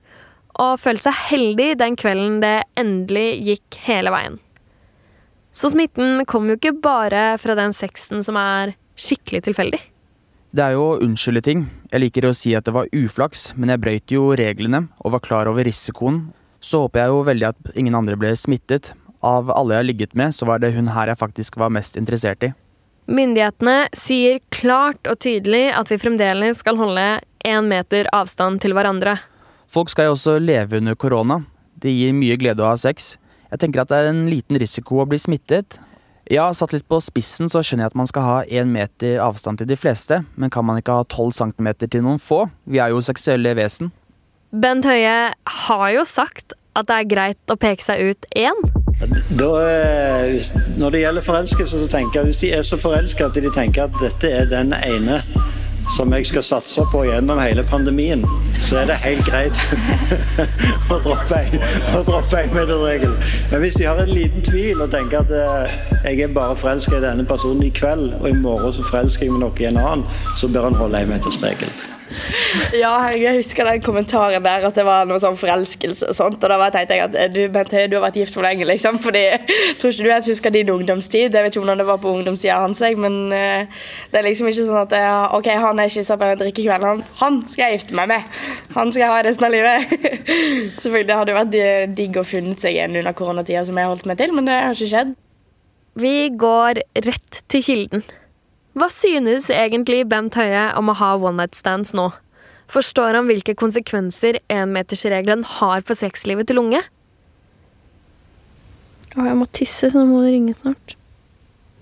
og 0.62 0.80
følte 0.80 1.08
seg 1.08 1.20
heldig 1.30 1.68
den 1.80 1.96
kvelden 1.98 2.40
det 2.42 2.56
endelig 2.80 3.28
gikk 3.46 3.78
hele 3.86 4.12
veien. 4.14 4.38
Så 5.56 5.70
smitten 5.72 6.24
kom 6.28 6.50
jo 6.50 6.56
ikke 6.58 6.74
bare 6.84 7.36
fra 7.40 7.56
den 7.56 7.72
sexen 7.72 8.24
som 8.24 8.36
er 8.40 8.74
skikkelig 9.00 9.46
tilfeldig. 9.46 9.80
Det 10.56 10.64
er 10.64 10.76
jo 10.76 10.84
å 10.84 10.98
unnskylde 11.04 11.42
ting. 11.44 11.64
Jeg 11.90 12.00
liker 12.00 12.28
å 12.28 12.34
si 12.36 12.54
at 12.56 12.64
det 12.68 12.74
var 12.76 12.90
uflaks, 12.92 13.50
men 13.56 13.72
jeg 13.72 13.82
brøyt 13.82 14.12
jo 14.14 14.30
reglene 14.36 14.86
og 15.04 15.16
var 15.16 15.24
klar 15.24 15.50
over 15.50 15.66
risikoen. 15.66 16.26
Så 16.64 16.84
håper 16.84 17.02
jeg 17.02 17.12
jo 17.12 17.24
veldig 17.28 17.48
at 17.50 17.74
ingen 17.76 17.96
andre 17.98 18.16
ble 18.20 18.32
smittet. 18.38 18.92
Av 19.24 19.50
alle 19.52 19.74
jeg 19.74 19.82
har 19.82 19.88
ligget 19.88 20.16
med, 20.16 20.32
så 20.36 20.48
var 20.48 20.62
det 20.62 20.74
hun 20.76 20.92
her 20.94 21.10
jeg 21.12 21.20
faktisk 21.20 21.58
var 21.60 21.72
mest 21.74 21.96
interessert 22.00 22.44
i. 22.46 22.52
Myndighetene 23.06 23.86
sier 23.94 24.40
klart 24.54 25.06
og 25.06 25.20
tydelig 25.22 25.70
at 25.76 25.92
vi 25.92 26.00
fremdeles 26.02 26.60
skal 26.62 26.78
holde 26.80 27.06
én 27.46 27.68
meter 27.70 28.08
avstand 28.16 28.60
til 28.64 28.74
hverandre. 28.76 29.16
Folk 29.76 29.90
skal 29.92 30.06
jo 30.08 30.14
også 30.14 30.38
leve 30.40 30.78
under 30.80 30.94
korona. 30.96 31.42
Det 31.76 31.90
gir 31.92 32.14
mye 32.16 32.38
glede 32.40 32.64
å 32.64 32.70
ha 32.70 32.76
sex. 32.80 33.18
Jeg 33.50 33.60
tenker 33.60 33.82
at 33.82 33.90
det 33.90 33.98
er 33.98 34.06
en 34.08 34.22
liten 34.30 34.56
risiko 34.56 35.02
å 35.02 35.04
bli 35.08 35.18
smittet. 35.20 35.76
Ja, 36.32 36.46
satt 36.56 36.72
litt 36.72 36.86
på 36.88 36.96
spissen 37.04 37.50
så 37.52 37.60
skjønner 37.60 37.84
jeg 37.84 37.92
at 37.92 37.98
man 38.00 38.08
skal 38.08 38.24
ha 38.24 38.38
én 38.48 38.72
meter 38.72 39.20
avstand 39.20 39.60
til 39.60 39.68
de 39.68 39.76
fleste, 39.76 40.22
men 40.34 40.50
kan 40.50 40.64
man 40.64 40.80
ikke 40.80 40.96
ha 40.96 41.04
tolv 41.12 41.36
centimeter 41.36 41.90
til 41.92 42.06
noen 42.06 42.16
få? 42.16 42.46
Vi 42.64 42.80
er 42.80 42.94
jo 42.94 43.04
seksuelle 43.04 43.52
vesen. 43.58 43.92
Bent 44.56 44.88
Høie 44.88 45.34
har 45.60 45.86
jo 45.92 46.06
sagt 46.08 46.56
at 46.72 46.88
det 46.88 46.96
er 46.96 47.12
greit 47.12 47.52
å 47.52 47.58
peke 47.60 47.84
seg 47.84 48.14
ut 48.14 48.26
én. 48.32 48.64
Da, 49.36 49.50
eh, 49.60 50.40
når 50.80 50.96
det 50.96 51.04
gjelder 51.04 51.28
forelskelse, 51.28 51.84
så 51.84 51.92
tenker 51.92 52.22
jeg 52.22 52.32
hvis 52.32 52.42
de 52.46 52.54
er 52.56 52.64
så 52.64 52.80
forelska 52.80 53.28
at 53.28 53.36
de 53.36 53.52
tenker 53.52 53.90
at 53.90 54.00
dette 54.00 54.32
er 54.40 54.48
den 54.48 54.72
ene 54.72 55.20
som 55.90 56.12
jeg 56.12 56.26
skal 56.26 56.42
satse 56.42 56.84
på 56.92 57.04
gjennom 57.06 57.38
hele 57.38 57.64
pandemien, 57.66 58.24
så 58.60 58.80
er 58.82 58.90
det 58.90 58.98
helt 59.04 59.24
greit 59.26 59.56
å 60.92 61.00
droppe 61.04 61.40
en, 61.40 61.58
en 62.02 62.54
middelregel. 62.54 63.16
Men 63.50 63.62
hvis 63.62 63.78
de 63.78 63.88
har 63.88 64.00
en 64.02 64.10
liten 64.10 64.44
tvil 64.46 64.82
og 64.82 64.90
tenker 64.94 65.22
at 65.22 65.34
eh, 65.34 65.76
jeg 66.04 66.26
er 66.26 66.36
bare 66.36 66.56
forelska 66.58 66.98
i 66.98 67.04
denne 67.04 67.26
personen 67.28 67.62
i 67.66 67.72
kveld, 67.74 68.12
og 68.20 68.30
i 68.30 68.38
morgen 68.38 68.74
så 68.74 68.86
forelsker 68.90 69.28
jeg 69.28 69.36
meg 69.36 69.46
nok 69.46 69.62
i 69.62 69.70
en 69.70 69.82
annen, 69.82 70.24
så 70.36 70.50
bør 70.50 70.70
han 70.70 70.80
holde 70.80 71.04
en-metersregelen. 71.06 71.95
Ja, 72.82 72.92
jeg 73.14 73.38
husker 73.38 73.66
den 73.68 73.82
kommentaren 73.84 74.44
der 74.44 74.64
at 74.68 74.76
det 74.78 74.84
var 74.86 75.06
noe 75.08 75.20
sånn 75.22 75.36
forelskelse 75.38 76.10
og 76.10 76.16
sånt. 76.16 76.42
Og 76.42 76.52
da 76.52 76.68
tenkte 76.74 76.96
jeg 76.96 77.04
at 77.06 77.18
eh, 77.18 77.30
du, 77.32 77.40
Bent 77.52 77.74
Høie, 77.74 77.88
du 77.90 77.96
har 77.98 78.06
vært 78.06 78.18
gift 78.20 78.36
for 78.36 78.46
lenge, 78.46 78.66
liksom. 78.68 79.00
Fordi 79.04 79.24
tror 79.80 79.92
ikke 79.92 80.06
du 80.06 80.10
jeg 80.10 80.26
husker 80.30 80.54
din 80.54 80.72
ungdomstid. 80.72 81.28
Jeg 81.28 81.46
vet 81.46 81.52
ikke 81.52 81.64
hvordan 81.64 81.82
det 81.82 81.88
var 81.88 82.00
på 82.02 82.12
ungdomstida 82.18 82.58
hans, 82.62 82.82
men 82.96 83.18
uh, 83.32 83.86
det 84.12 84.20
er 84.20 84.26
liksom 84.28 84.50
ikke 84.50 84.66
sånn 84.68 84.82
at 84.82 84.96
jeg, 84.96 85.14
OK, 85.38 85.50
han 85.66 85.82
er 85.82 85.92
kyssa 85.92 86.18
på 86.18 86.28
en 86.28 86.42
drikkekveld. 86.42 86.88
Han, 86.90 87.04
han 87.22 87.40
skal 87.50 87.66
jeg 87.66 87.80
gifte 87.80 87.98
meg 87.98 88.10
med. 88.12 88.42
Han 88.76 88.92
skal 88.92 89.06
jeg 89.06 89.14
ha 89.14 89.22
resten 89.26 89.48
av 89.48 89.54
livet. 89.54 89.96
Selvfølgelig 90.82 91.08
det 91.08 91.20
hadde 91.20 91.32
det 91.32 91.38
vært 91.40 91.96
digg 91.96 92.20
å 92.20 92.26
funnet 92.26 92.62
seg 92.62 92.78
en 92.82 93.00
under 93.00 93.16
koronatida 93.16 93.64
som 93.66 93.78
jeg 93.80 93.92
holdt 93.92 94.10
meg 94.10 94.20
til, 94.20 94.34
men 94.36 94.48
det 94.48 94.60
har 94.60 94.76
ikke 94.76 94.92
skjedd. 94.92 95.16
Vi 95.96 96.16
går 96.36 96.82
rett 97.06 97.42
til 97.48 97.64
kilden. 97.64 98.02
Hva 98.76 98.90
synes 98.92 99.46
egentlig 99.48 100.02
Bent 100.10 100.36
Høie 100.36 100.66
om 100.76 100.90
å 100.92 100.96
ha 100.98 101.14
one 101.16 101.40
night 101.40 101.56
stands 101.56 101.94
nå? 101.96 102.10
Forstår 102.68 103.16
han 103.16 103.28
hvilke 103.30 103.54
konsekvenser 103.56 104.36
enmetersregelen 104.52 105.46
har 105.56 105.84
for 105.86 105.96
sexlivet 105.96 106.50
til 106.50 106.60
unge? 106.60 106.82
Å, 109.16 109.24
jeg 109.24 109.38
må 109.38 109.46
tisse, 109.56 109.88
så 109.88 110.02
nå 110.02 110.04
må 110.10 110.20
du 110.26 110.28
ringe 110.28 110.52
snart. 110.58 110.96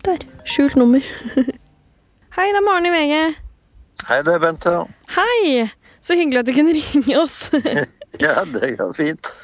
Der. 0.06 0.22
Skjult 0.46 0.78
nummer. 0.78 1.02
Hei, 2.36 2.46
det 2.52 2.60
er 2.60 2.66
Maren 2.66 2.86
i 2.86 2.94
VG. 2.94 3.14
Hei, 4.06 4.22
det 4.22 4.36
er 4.36 4.42
Bent 4.46 4.70
her. 4.70 4.86
Hei! 5.16 5.66
Så 6.04 6.14
hyggelig 6.14 6.44
at 6.44 6.50
du 6.52 6.54
kunne 6.54 6.76
ringe 6.78 7.18
oss. 7.18 7.48
ja, 8.22 8.36
det 8.46 8.76
går 8.78 8.94
fint. 8.94 9.34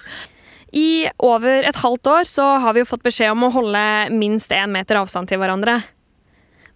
I 0.71 1.09
over 1.19 1.67
et 1.67 1.83
halvt 1.83 2.15
år 2.15 2.29
så 2.31 2.47
har 2.63 2.77
vi 2.77 2.85
jo 2.85 2.91
fått 2.93 3.03
beskjed 3.03 3.35
om 3.35 3.49
å 3.49 3.55
holde 3.59 3.83
minst 4.15 4.55
én 4.55 4.71
meter 4.71 5.01
avstand 5.01 5.33
til 5.33 5.43
hverandre. 5.43 5.81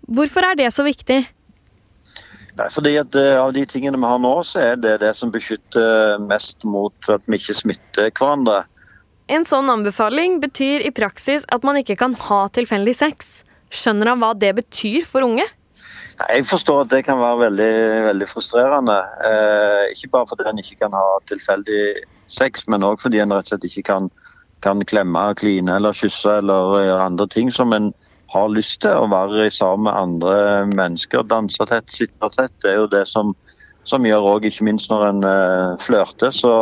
Hvorfor 0.06 0.44
er 0.50 0.58
det 0.58 0.68
så 0.74 0.84
viktig? 0.86 1.22
Nei, 2.54 2.68
fordi 2.70 2.92
at 3.00 3.16
uh, 3.18 3.40
Av 3.42 3.54
de 3.54 3.64
tingene 3.66 3.98
vi 3.98 4.10
har 4.10 4.20
nå, 4.22 4.34
så 4.46 4.60
er 4.62 4.78
det 4.78 4.98
det 5.02 5.14
som 5.18 5.32
beskytter 5.34 6.20
mest 6.22 6.62
mot 6.64 7.10
at 7.10 7.24
vi 7.26 7.40
ikke 7.40 7.56
smitter 7.58 8.12
hverandre. 8.14 8.62
En 9.32 9.46
sånn 9.48 9.70
anbefaling 9.72 10.38
betyr 10.42 10.84
i 10.84 10.92
praksis 10.92 11.46
at 11.54 11.64
man 11.64 11.80
ikke 11.80 11.96
kan 11.96 12.14
ha 12.26 12.44
tilfeldig 12.52 12.94
sex. 12.98 13.42
Skjønner 13.72 14.12
han 14.12 14.20
hva 14.20 14.34
det 14.36 14.52
betyr 14.58 15.06
for 15.08 15.24
unge? 15.24 15.46
Nei, 16.20 16.26
jeg 16.36 16.46
forstår 16.46 16.84
at 16.84 16.92
det 16.92 17.02
kan 17.08 17.18
være 17.18 17.46
veldig, 17.46 17.70
veldig 18.04 18.28
frustrerende. 18.30 18.98
Eh, 19.26 19.94
ikke 19.96 20.12
bare 20.12 20.28
fordi 20.30 20.46
en 20.50 20.60
ikke 20.62 20.78
kan 20.84 20.94
ha 20.94 21.06
tilfeldig 21.30 21.80
sex, 22.30 22.68
men 22.70 22.86
òg 22.86 23.00
fordi 23.02 23.22
en 23.22 23.34
rett 23.34 23.48
og 23.48 23.54
slett 23.54 23.66
ikke 23.66 23.86
kan, 23.88 24.10
kan 24.62 24.84
klemme, 24.86 25.24
kline 25.40 25.74
eller 25.74 25.96
kysse 25.96 26.38
eller 26.42 26.76
gjøre 26.84 27.08
andre 27.08 27.26
ting 27.32 27.50
som 27.54 27.74
en 27.74 27.90
har 28.34 28.52
lyst 28.52 28.80
til 28.82 28.98
å 28.98 29.10
være 29.10 29.48
sammen 29.54 29.86
med 29.86 29.98
andre 29.98 30.38
mennesker. 30.72 31.26
Danse 31.30 31.66
tett, 31.70 31.90
sitte 31.92 32.30
tett. 32.34 32.54
Det 32.62 32.72
er 32.72 32.80
jo 32.82 32.90
det 32.90 33.04
som, 33.10 33.32
som 33.88 34.06
gjør 34.06 34.30
òg, 34.34 34.48
ikke 34.48 34.66
minst 34.66 34.90
når 34.90 35.06
en 35.08 35.22
uh, 35.26 35.76
flørter. 35.84 36.34
Så, 36.34 36.54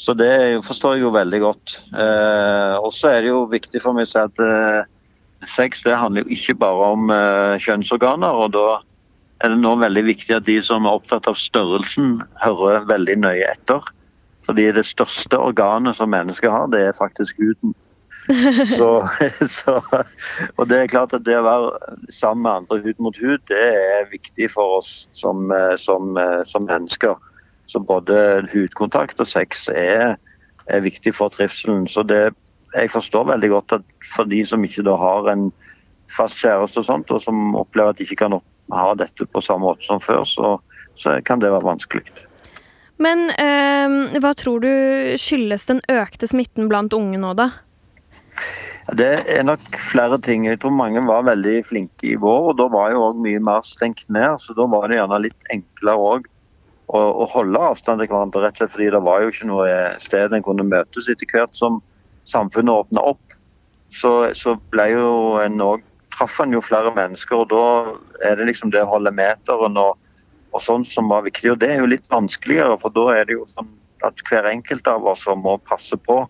så, 0.00 0.14
det 0.18 0.60
forstår 0.66 0.98
jeg 0.98 1.06
jo 1.06 1.14
veldig 1.16 1.40
godt. 1.46 1.78
Uh, 1.94 2.76
og 2.82 2.92
så 2.96 3.14
er 3.14 3.24
det 3.24 3.32
jo 3.32 3.46
viktig 3.50 3.82
for 3.82 3.96
meg 3.96 4.08
å 4.08 4.12
si 4.12 4.20
at 4.20 4.44
uh, 4.44 4.84
sex 5.56 5.82
det 5.86 5.96
handler 5.96 6.26
jo 6.26 6.36
ikke 6.36 6.58
bare 6.60 6.92
om 6.94 7.12
kjønnsorganer. 7.64 8.44
og 8.44 8.52
da 8.52 8.68
er 9.40 9.54
det 9.54 9.62
nå 9.62 9.72
veldig 9.80 10.02
viktig 10.04 10.34
at 10.36 10.44
de 10.44 10.58
som 10.64 10.84
er 10.84 10.98
opptatt 10.98 11.28
av 11.30 11.38
størrelsen, 11.40 12.18
hører 12.42 12.84
veldig 12.90 13.16
nøye 13.22 13.46
etter. 13.48 13.86
Fordi 14.44 14.66
det 14.76 14.84
største 14.88 15.38
organet 15.40 15.96
som 15.96 16.12
mennesker 16.12 16.52
har, 16.52 16.68
det 16.72 16.82
er 16.84 16.98
faktisk 16.98 17.40
huden. 17.40 17.72
Så, 18.78 19.08
så, 19.48 19.80
og 20.56 20.68
det 20.70 20.76
er 20.78 20.90
klart 20.92 21.14
at 21.16 21.24
det 21.26 21.34
å 21.34 21.42
være 21.42 21.70
sammen 22.14 22.44
med 22.44 22.50
andre 22.60 22.76
hud 22.84 23.00
mot 23.02 23.16
hud, 23.18 23.40
det 23.48 23.58
er 23.58 24.10
viktig 24.12 24.50
for 24.52 24.76
oss 24.78 25.08
som, 25.16 25.50
som, 25.80 26.14
som 26.46 26.68
mennesker. 26.68 27.16
Så 27.66 27.80
både 27.82 28.46
hudkontakt 28.52 29.20
og 29.22 29.26
sex 29.26 29.66
er, 29.74 30.14
er 30.70 30.84
viktig 30.84 31.14
for 31.16 31.32
trivselen. 31.34 31.88
Så 31.90 32.04
det, 32.06 32.32
jeg 32.74 32.92
forstår 32.92 33.28
veldig 33.32 33.50
godt 33.56 33.76
at 33.80 33.86
for 34.14 34.30
de 34.30 34.44
som 34.46 34.64
ikke 34.66 34.86
da 34.86 34.96
har 35.00 35.30
en 35.32 35.48
fast 36.16 36.40
kjæreste 36.42 36.82
og 36.82 36.88
sånt, 36.88 37.12
og 37.14 37.22
som 37.22 37.54
opplever 37.58 37.94
at 37.94 38.00
de 38.00 38.06
ikke 38.06 38.24
kan 38.24 38.40
ha 38.74 38.90
dette 38.98 39.26
på 39.26 39.42
samme 39.44 39.68
måte 39.68 39.86
som 39.86 40.02
før, 40.02 40.24
så, 40.26 40.56
så 40.98 41.18
kan 41.26 41.42
det 41.42 41.52
være 41.52 41.66
vanskelig. 41.66 42.04
Men 43.00 43.30
øh, 43.32 44.18
hva 44.20 44.34
tror 44.36 44.60
du 44.64 44.72
skyldes 45.20 45.66
den 45.70 45.80
økte 45.88 46.28
smitten 46.28 46.68
blant 46.68 46.94
unge 46.96 47.20
nå, 47.20 47.32
da? 47.38 47.48
Det 48.98 49.10
er 49.30 49.44
nok 49.46 49.62
flere 49.92 50.18
ting. 50.18 50.46
Jeg 50.48 50.58
tror 50.62 50.72
mange 50.74 51.02
var 51.06 51.26
veldig 51.28 51.60
flinke 51.68 52.08
i 52.10 52.16
vår. 52.18 52.50
og 52.50 52.58
Da 52.58 52.66
var 52.72 52.90
jo 52.90 53.04
òg 53.10 53.20
mye 53.22 53.40
mer 53.42 53.62
stengt 53.66 54.08
ned. 54.08 54.40
Så 54.42 54.56
da 54.58 54.66
var 54.66 54.88
det 54.88 54.98
gjerne 54.98 55.20
litt 55.22 55.52
enklere 55.54 56.06
òg 56.14 56.26
å, 56.90 56.98
å, 56.98 57.28
holde 57.30 57.60
avstand 57.70 58.02
til 58.02 58.10
hverandre. 58.10 58.42
Rett 58.42 58.56
og 58.56 58.64
slett 58.64 58.74
fordi 58.74 58.90
det 58.90 59.02
var 59.06 59.22
jo 59.22 59.30
ikke 59.30 59.50
noe 59.50 59.76
sted 60.02 60.34
en 60.34 60.46
kunne 60.46 60.66
møtes 60.66 61.10
etter 61.12 61.30
hvert 61.30 61.54
som 61.54 61.78
samfunnet 62.30 62.82
åpna 62.82 63.04
opp. 63.12 63.36
Så, 63.94 64.10
så 64.38 64.56
ble 64.74 64.90
jo 64.92 65.14
en 65.42 65.62
òg 65.62 65.86
traff 66.14 66.40
en 66.42 66.54
jo 66.54 66.60
flere 66.62 66.90
mennesker, 66.94 67.42
og 67.42 67.50
da 67.50 68.26
er 68.26 68.36
det 68.38 68.48
liksom 68.50 68.72
det 68.74 68.82
å 68.84 68.90
holde 68.90 69.12
meteren 69.14 69.78
og, 69.78 69.96
og 70.50 70.62
sånn 70.64 70.84
som 70.86 71.10
var 71.10 71.24
viktig. 71.26 71.52
Og 71.54 71.60
det 71.62 71.70
er 71.70 71.84
jo 71.84 71.90
litt 71.90 72.10
vanskeligere, 72.10 72.76
for 72.82 72.94
da 72.94 73.06
er 73.14 73.28
det 73.28 73.38
jo 73.38 73.46
sånn 73.54 73.70
at 74.06 74.20
hver 74.26 74.48
enkelt 74.50 74.88
av 74.90 75.06
oss 75.06 75.26
må 75.38 75.56
passe 75.68 75.96
på. 76.08 76.24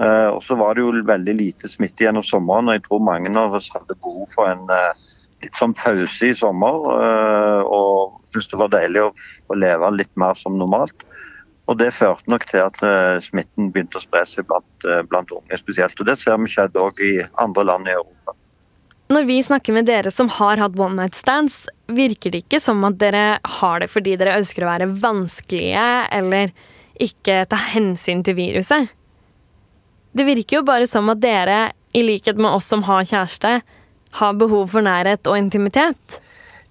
Uh, 0.00 0.32
og 0.32 0.40
så 0.44 0.56
var 0.56 0.74
det 0.74 0.84
jo 0.84 0.92
veldig 1.04 1.34
lite 1.36 1.68
smitte 1.68 2.06
gjennom 2.06 2.24
sommeren, 2.24 2.70
og 2.70 2.78
jeg 2.78 2.84
tror 2.86 3.02
mange 3.04 3.32
av 3.38 3.58
oss 3.58 3.68
hadde 3.74 3.98
behov 4.00 4.24
for 4.32 4.48
en 4.48 4.64
uh, 4.72 4.96
litt 5.44 5.58
sånn 5.58 5.74
pause 5.76 6.30
i 6.30 6.36
sommer. 6.38 6.86
Uh, 6.88 7.62
og 7.68 8.32
syntes 8.32 8.50
det 8.50 8.60
var 8.62 8.72
deilig 8.72 9.04
å, 9.04 9.10
å, 9.52 9.58
leve 9.58 9.92
litt 9.98 10.12
mer 10.18 10.38
som 10.40 10.56
normalt. 10.58 11.04
Og 11.70 11.76
Det 11.78 11.92
førte 11.94 12.26
nok 12.32 12.48
til 12.50 12.64
at 12.64 12.80
smitten 13.22 13.68
begynte 13.72 14.00
å 14.00 14.02
spre 14.02 14.24
seg 14.26 14.48
blant, 14.48 14.86
blant, 15.08 15.30
unge 15.30 15.56
spesielt. 15.60 15.94
og 15.94 16.08
Det 16.08 16.16
ser 16.18 16.40
vi 16.42 16.50
skjedde 16.50 16.80
òg 16.82 16.98
i 17.00 17.12
andre 17.38 17.64
land 17.68 17.86
i 17.86 17.94
Europa. 17.94 18.34
Når 19.14 19.28
vi 19.28 19.36
snakker 19.46 19.76
med 19.76 19.86
dere 19.86 20.10
som 20.12 20.26
har 20.40 20.58
hatt 20.58 20.74
one 20.80 20.98
night 20.98 21.14
stands, 21.16 21.62
virker 21.86 22.34
det 22.34 22.42
ikke 22.42 22.60
som 22.60 22.82
at 22.88 22.98
dere 23.00 23.38
har 23.60 23.80
det 23.80 23.92
fordi 23.92 24.16
dere 24.18 24.34
ønsker 24.40 24.66
å 24.66 24.72
være 24.72 24.90
vanskelige 25.04 25.86
eller 26.18 26.50
ikke 27.00 27.44
ta 27.48 27.60
hensyn 27.76 28.26
til 28.26 28.36
viruset? 28.40 28.90
Det 30.12 30.26
virker 30.28 30.60
jo 30.60 30.66
bare 30.66 30.86
som 30.88 31.08
at 31.12 31.22
dere, 31.22 31.72
i 31.92 32.02
likhet 32.04 32.40
med 32.40 32.52
oss 32.52 32.68
som 32.72 32.84
har 32.84 33.04
kjæreste, 33.08 33.60
har 34.18 34.36
behov 34.36 34.68
for 34.74 34.84
nærhet 34.84 35.28
og 35.28 35.38
intimitet. 35.38 36.20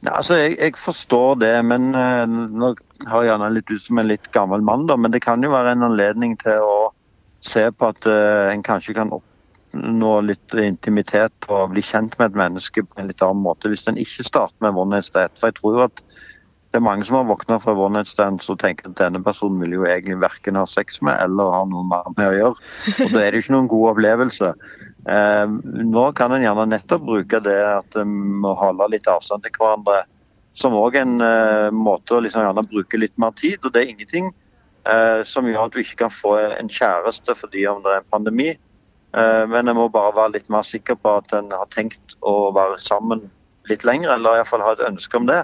Ja, 0.02 0.16
altså, 0.18 0.38
jeg, 0.38 0.58
jeg 0.60 0.78
forstår 0.82 1.42
det, 1.42 1.54
men 1.66 1.92
uh, 1.94 2.26
nå 2.26 2.74
har 3.10 3.22
jeg 3.24 3.32
gjerne 3.32 3.52
litt 3.54 3.70
ut 3.70 3.84
som 3.84 4.02
en 4.02 4.10
litt 4.10 4.32
gammel 4.34 4.64
mann, 4.66 4.88
da, 4.90 4.98
men 4.98 5.14
det 5.14 5.22
kan 5.26 5.44
jo 5.46 5.52
være 5.54 5.76
en 5.76 5.86
anledning 5.92 6.38
til 6.42 6.66
å 6.66 6.78
se 7.46 7.68
på 7.74 7.90
at 7.94 8.08
uh, 8.10 8.50
en 8.50 8.66
kanskje 8.66 8.96
kan 8.98 9.14
oppnå 9.14 10.16
litt 10.26 10.58
intimitet 10.58 11.50
og 11.50 11.74
bli 11.74 11.86
kjent 11.86 12.18
med 12.18 12.32
et 12.32 12.42
menneske 12.44 12.86
på 12.86 13.02
en 13.02 13.10
litt 13.10 13.22
annen 13.26 13.46
måte 13.46 13.70
hvis 13.70 13.86
en 13.90 14.02
ikke 14.02 14.26
starter 14.26 14.58
med 14.66 14.78
one 14.78 14.98
night 14.98 15.10
stand. 15.10 15.34
For 15.38 15.50
jeg 15.50 15.60
tror 15.62 15.78
jo 15.78 15.86
at 15.86 16.04
det 16.72 16.80
er 16.80 16.86
mange 16.86 17.04
som 17.04 17.18
har 17.18 17.28
våkna 17.28 17.58
fra 17.60 17.74
one 17.76 18.00
night 18.00 18.08
stands 18.08 18.48
og 18.52 18.62
tenker 18.62 18.88
at 18.88 18.96
denne 19.02 19.20
personen 19.24 19.60
vil 19.60 19.74
jo 19.76 19.88
egentlig 19.88 20.22
verken 20.22 20.56
ha 20.56 20.64
sex 20.70 21.02
med 21.04 21.20
eller 21.20 21.52
ha 21.52 21.66
noe 21.68 21.84
mer 21.84 22.08
med 22.16 22.30
å 22.30 22.38
gjøre. 22.38 22.70
Og 22.94 23.12
da 23.12 23.24
er 23.26 23.34
det 23.36 23.42
ikke 23.44 23.56
noen 23.58 23.68
god 23.72 23.90
opplevelse. 23.90 24.54
Eh, 25.12 25.58
nå 25.92 26.06
kan 26.16 26.32
en 26.32 26.46
gjerne 26.46 26.70
nettopp 26.72 27.04
bruke 27.10 27.42
det 27.44 27.60
at 27.66 28.00
en 28.00 28.14
må 28.44 28.54
holde 28.56 28.88
litt 28.94 29.10
avstand 29.12 29.44
til 29.44 29.56
hverandre 29.60 30.06
som 30.58 30.76
òg 30.76 30.96
en 31.00 31.20
eh, 31.24 31.70
måte 31.76 32.16
å 32.16 32.22
liksom 32.24 32.44
gjerne 32.46 32.64
bruke 32.72 33.00
litt 33.00 33.18
mer 33.20 33.36
tid. 33.40 33.60
Og 33.66 33.76
det 33.76 33.84
er 33.84 33.92
ingenting 33.92 34.32
eh, 34.88 35.22
som 35.28 35.48
gjør 35.48 35.68
at 35.68 35.76
du 35.76 35.82
ikke 35.84 36.06
kan 36.06 36.14
få 36.14 36.38
en 36.40 36.72
kjæreste 36.72 37.36
fordi 37.40 37.66
om 37.72 37.84
det 37.84 37.98
er 37.98 38.04
en 38.04 38.14
pandemi. 38.16 38.54
Eh, 39.12 39.44
men 39.52 39.68
en 39.68 39.80
må 39.80 39.90
bare 39.92 40.16
være 40.16 40.38
litt 40.38 40.52
mer 40.54 40.64
sikker 40.68 41.00
på 41.00 41.18
at 41.20 41.36
en 41.36 41.52
har 41.52 41.68
tenkt 41.76 42.16
å 42.24 42.54
være 42.56 42.80
sammen 42.80 43.28
litt 43.70 43.84
lenger, 43.88 44.16
eller 44.16 44.40
iallfall 44.40 44.64
ha 44.66 44.74
et 44.76 44.88
ønske 44.88 45.20
om 45.20 45.28
det. 45.30 45.44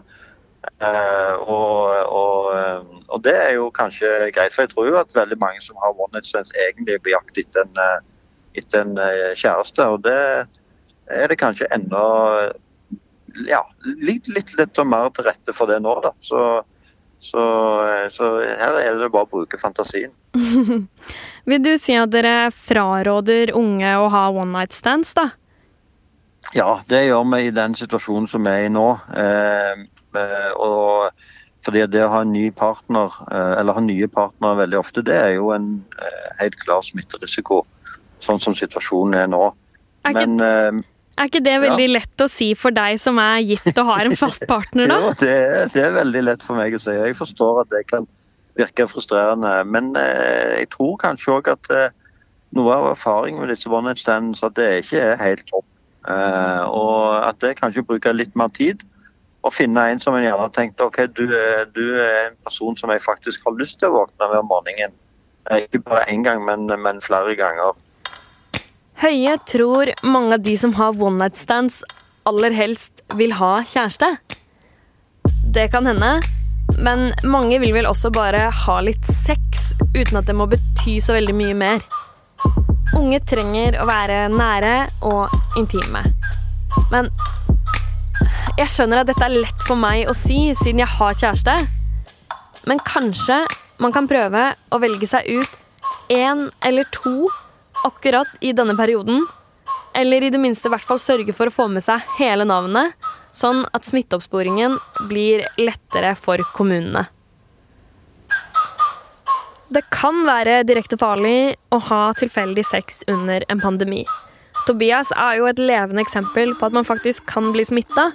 Eh, 0.77 1.33
og, 1.49 1.89
og, 2.13 2.57
eh, 2.57 2.83
og, 3.07 3.23
det 3.23 3.33
er 3.33 3.55
jo 3.55 3.69
kanskje 3.73 4.29
greit, 4.35 4.53
for 4.53 4.65
jeg 4.65 4.73
tror 4.73 4.89
jo 4.89 4.99
at 4.99 5.15
veldig 5.15 5.39
mange 5.41 5.61
som 5.65 5.79
har 5.81 5.95
one 5.95 6.13
night 6.13 6.27
stands 6.29 6.53
egentlig 6.67 6.97
er 6.97 7.03
på 7.03 7.13
jakt 7.15 7.39
etter 7.41 7.65
en 7.65 7.81
eh, 7.81 7.99
etter 8.57 8.83
en 8.85 8.95
kjæreste. 9.37 9.85
Og 9.85 10.03
det 10.05 10.17
er 11.13 11.29
det 11.29 11.37
kanskje 11.37 11.69
enda 11.73 12.01
ja, 13.45 13.61
litt, 14.01 14.29
litt, 14.33 14.55
litt 14.57 14.81
mer 14.85 15.11
til 15.13 15.27
rette 15.27 15.53
for 15.53 15.69
det 15.69 15.77
nå, 15.85 15.93
da. 16.01 16.13
Så, 16.25 16.43
så, 17.21 17.43
så 18.13 18.31
her 18.41 18.79
er 18.81 18.97
det 18.97 19.11
bare 19.13 19.27
å 19.27 19.33
bruke 19.33 19.59
fantasien. 19.61 20.13
Vil 21.49 21.61
du 21.61 21.75
si 21.77 21.93
at 21.97 22.13
dere 22.13 22.49
fraråder 22.53 23.53
unge 23.57 23.93
å 24.01 24.09
ha 24.13 24.23
one 24.33 24.57
night 24.57 24.73
stands, 24.73 25.13
da? 25.17 25.29
Ja, 26.55 26.79
det 26.89 27.05
gjør 27.05 27.27
vi 27.29 27.45
i 27.45 27.53
den 27.53 27.75
situasjonen 27.77 28.27
som 28.31 28.45
vi 28.47 28.55
er 28.55 28.67
i 28.67 28.73
nå. 28.73 28.87
Eh, 29.21 29.85
og 30.57 31.11
fordi 31.67 31.83
det 31.91 32.03
å 32.05 32.11
ha 32.13 32.21
en 32.23 32.31
ny 32.31 32.45
partner, 32.55 33.11
eh, 33.27 33.53
eller 33.59 33.75
ha 33.75 33.81
nye 33.83 34.07
partnere 34.07 34.61
veldig 34.61 34.77
ofte, 34.79 35.03
det 35.03 35.15
er 35.19 35.33
jo 35.35 35.49
en 35.51 35.73
eh, 35.99 36.29
helt 36.39 36.55
klar 36.61 36.85
smitterisiko 36.85 37.65
sånn 38.23 38.39
som 38.39 38.55
situasjonen 38.55 39.17
er 39.19 39.27
nå. 39.33 39.41
Er 40.07 40.15
ikke, 40.15 40.29
Men, 40.29 40.85
er 41.19 41.27
ikke 41.27 41.43
det 41.43 41.57
veldig 41.65 41.89
ja. 41.89 41.93
lett 41.97 42.23
å 42.23 42.29
si 42.31 42.53
for 42.55 42.71
deg 42.71 43.01
som 43.03 43.19
er 43.19 43.43
gift 43.43 43.73
og 43.73 43.91
har 43.91 44.07
en 44.07 44.15
fast 44.15 44.47
partner, 44.47 44.87
da? 44.87 44.99
jo, 45.03 45.13
det, 45.19 45.35
det, 45.75 45.83
er 45.83 45.97
veldig 45.99 46.23
lett 46.29 46.47
for 46.47 46.55
meg 46.59 46.77
å 46.77 46.81
si. 46.81 46.95
Jeg 46.95 47.19
forstår 47.19 47.63
at 47.65 47.73
det 47.75 47.83
kan 47.91 48.07
virke 48.57 48.87
frustrerende. 48.89 49.51
Men 49.67 49.91
jeg 49.99 50.71
tror 50.73 50.95
kanskje 51.03 51.35
òg 51.35 51.51
at 51.51 51.67
noe 52.57 52.73
av 52.73 52.93
erfaringen 52.95 53.43
med 53.43 53.51
disse 53.51 53.67
one 53.69 53.91
night 53.91 54.01
stands 54.01 54.39
at 54.45 54.55
det 54.57 54.85
ikke 54.85 55.03
er 55.11 55.19
helt 55.19 55.43
topp. 55.51 55.67
og 56.07 57.27
at 57.27 57.43
det 57.43 57.57
kanskje 57.59 57.85
bruker 57.85 58.15
litt 58.15 58.31
mer 58.39 58.49
tid 58.55 58.87
å 59.47 59.53
finne 59.53 59.83
en 59.91 60.01
som 60.03 60.15
en 60.15 60.25
gjerne 60.25 60.43
har 60.43 60.53
tenkt 60.55 60.81
ok, 60.83 61.03
du, 61.15 61.25
du, 61.75 61.83
er 61.95 62.27
en 62.27 62.37
person 62.47 62.77
som 62.79 62.91
jeg 62.93 63.03
faktisk 63.05 63.45
har 63.47 63.57
lyst 63.59 63.79
til 63.81 63.91
å 63.91 64.01
våkne 64.01 64.29
med 64.31 64.41
om 64.43 64.49
morgenen. 64.51 64.95
Ikke 65.55 65.79
bare 65.85 66.07
én 66.11 66.25
gang, 66.25 66.41
men, 66.43 66.67
men 66.67 66.99
flere 67.03 67.35
ganger. 67.39 67.75
Høie 68.99 69.37
tror 69.47 69.93
mange 70.03 70.35
av 70.35 70.43
de 70.43 70.55
som 70.59 70.73
har 70.75 70.97
one 70.97 71.21
night 71.21 71.37
stands, 71.39 71.83
aller 72.27 72.55
helst 72.55 73.03
vil 73.15 73.35
ha 73.37 73.59
kjæreste. 73.63 74.09
Det 75.55 75.69
kan 75.71 75.87
hende, 75.87 76.17
men 76.81 77.11
mange 77.23 77.61
vil 77.63 77.75
vel 77.77 77.87
også 77.87 78.11
bare 78.13 78.49
ha 78.65 78.79
litt 78.83 79.05
sex 79.07 79.71
uten 79.95 80.19
at 80.19 80.27
det 80.27 80.35
må 80.35 80.49
bety 80.51 80.97
så 81.03 81.15
veldig 81.15 81.35
mye 81.37 81.55
mer. 81.57 81.85
Unge 82.97 83.21
trenger 83.29 83.77
å 83.81 83.87
være 83.87 84.25
nære 84.33 84.75
og 85.07 85.59
intime. 85.59 86.03
Men 86.91 87.09
jeg 88.57 88.73
skjønner 88.73 89.03
at 89.03 89.09
dette 89.11 89.21
er 89.21 89.35
lett 89.37 89.63
for 89.67 89.77
meg 89.77 90.07
å 90.09 90.15
si 90.17 90.49
siden 90.57 90.81
jeg 90.81 90.89
har 90.97 91.17
kjæreste. 91.19 91.55
Men 92.67 92.81
kanskje 92.81 93.43
man 93.77 93.93
kan 93.93 94.09
prøve 94.09 94.49
å 94.73 94.79
velge 94.81 95.09
seg 95.09 95.27
ut 95.29 95.57
én 96.13 96.47
eller 96.65 96.87
to 96.95 97.29
akkurat 97.85 98.31
i 98.41 98.55
denne 98.57 98.73
perioden. 98.77 99.21
Eller 99.93 100.25
i 100.25 100.31
det 100.33 100.41
minste 100.41 100.71
hvert 100.73 100.85
fall 100.85 101.01
sørge 101.01 101.35
for 101.37 101.49
å 101.49 101.53
få 101.53 101.67
med 101.69 101.85
seg 101.85 102.01
hele 102.17 102.47
navnet, 102.49 102.97
sånn 103.33 103.63
at 103.77 103.85
smitteoppsporingen 103.85 104.79
blir 105.09 105.45
lettere 105.61 106.15
for 106.17 106.41
kommunene. 106.57 107.05
Det 109.69 109.83
kan 109.91 110.23
være 110.25 110.63
direkte 110.65 110.97
farlig 110.97 111.57
å 111.75 111.77
ha 111.89 112.03
tilfeldig 112.17 112.63
sex 112.65 113.03
under 113.11 113.43
en 113.51 113.61
pandemi. 113.61 114.05
Tobias 114.67 115.13
er 115.15 115.37
jo 115.39 115.47
et 115.47 115.59
levende 115.61 116.03
eksempel 116.03 116.51
på 116.59 116.67
at 116.67 116.75
man 116.75 116.87
faktisk 116.87 117.25
kan 117.29 117.53
bli 117.55 117.63
smitta, 117.67 118.09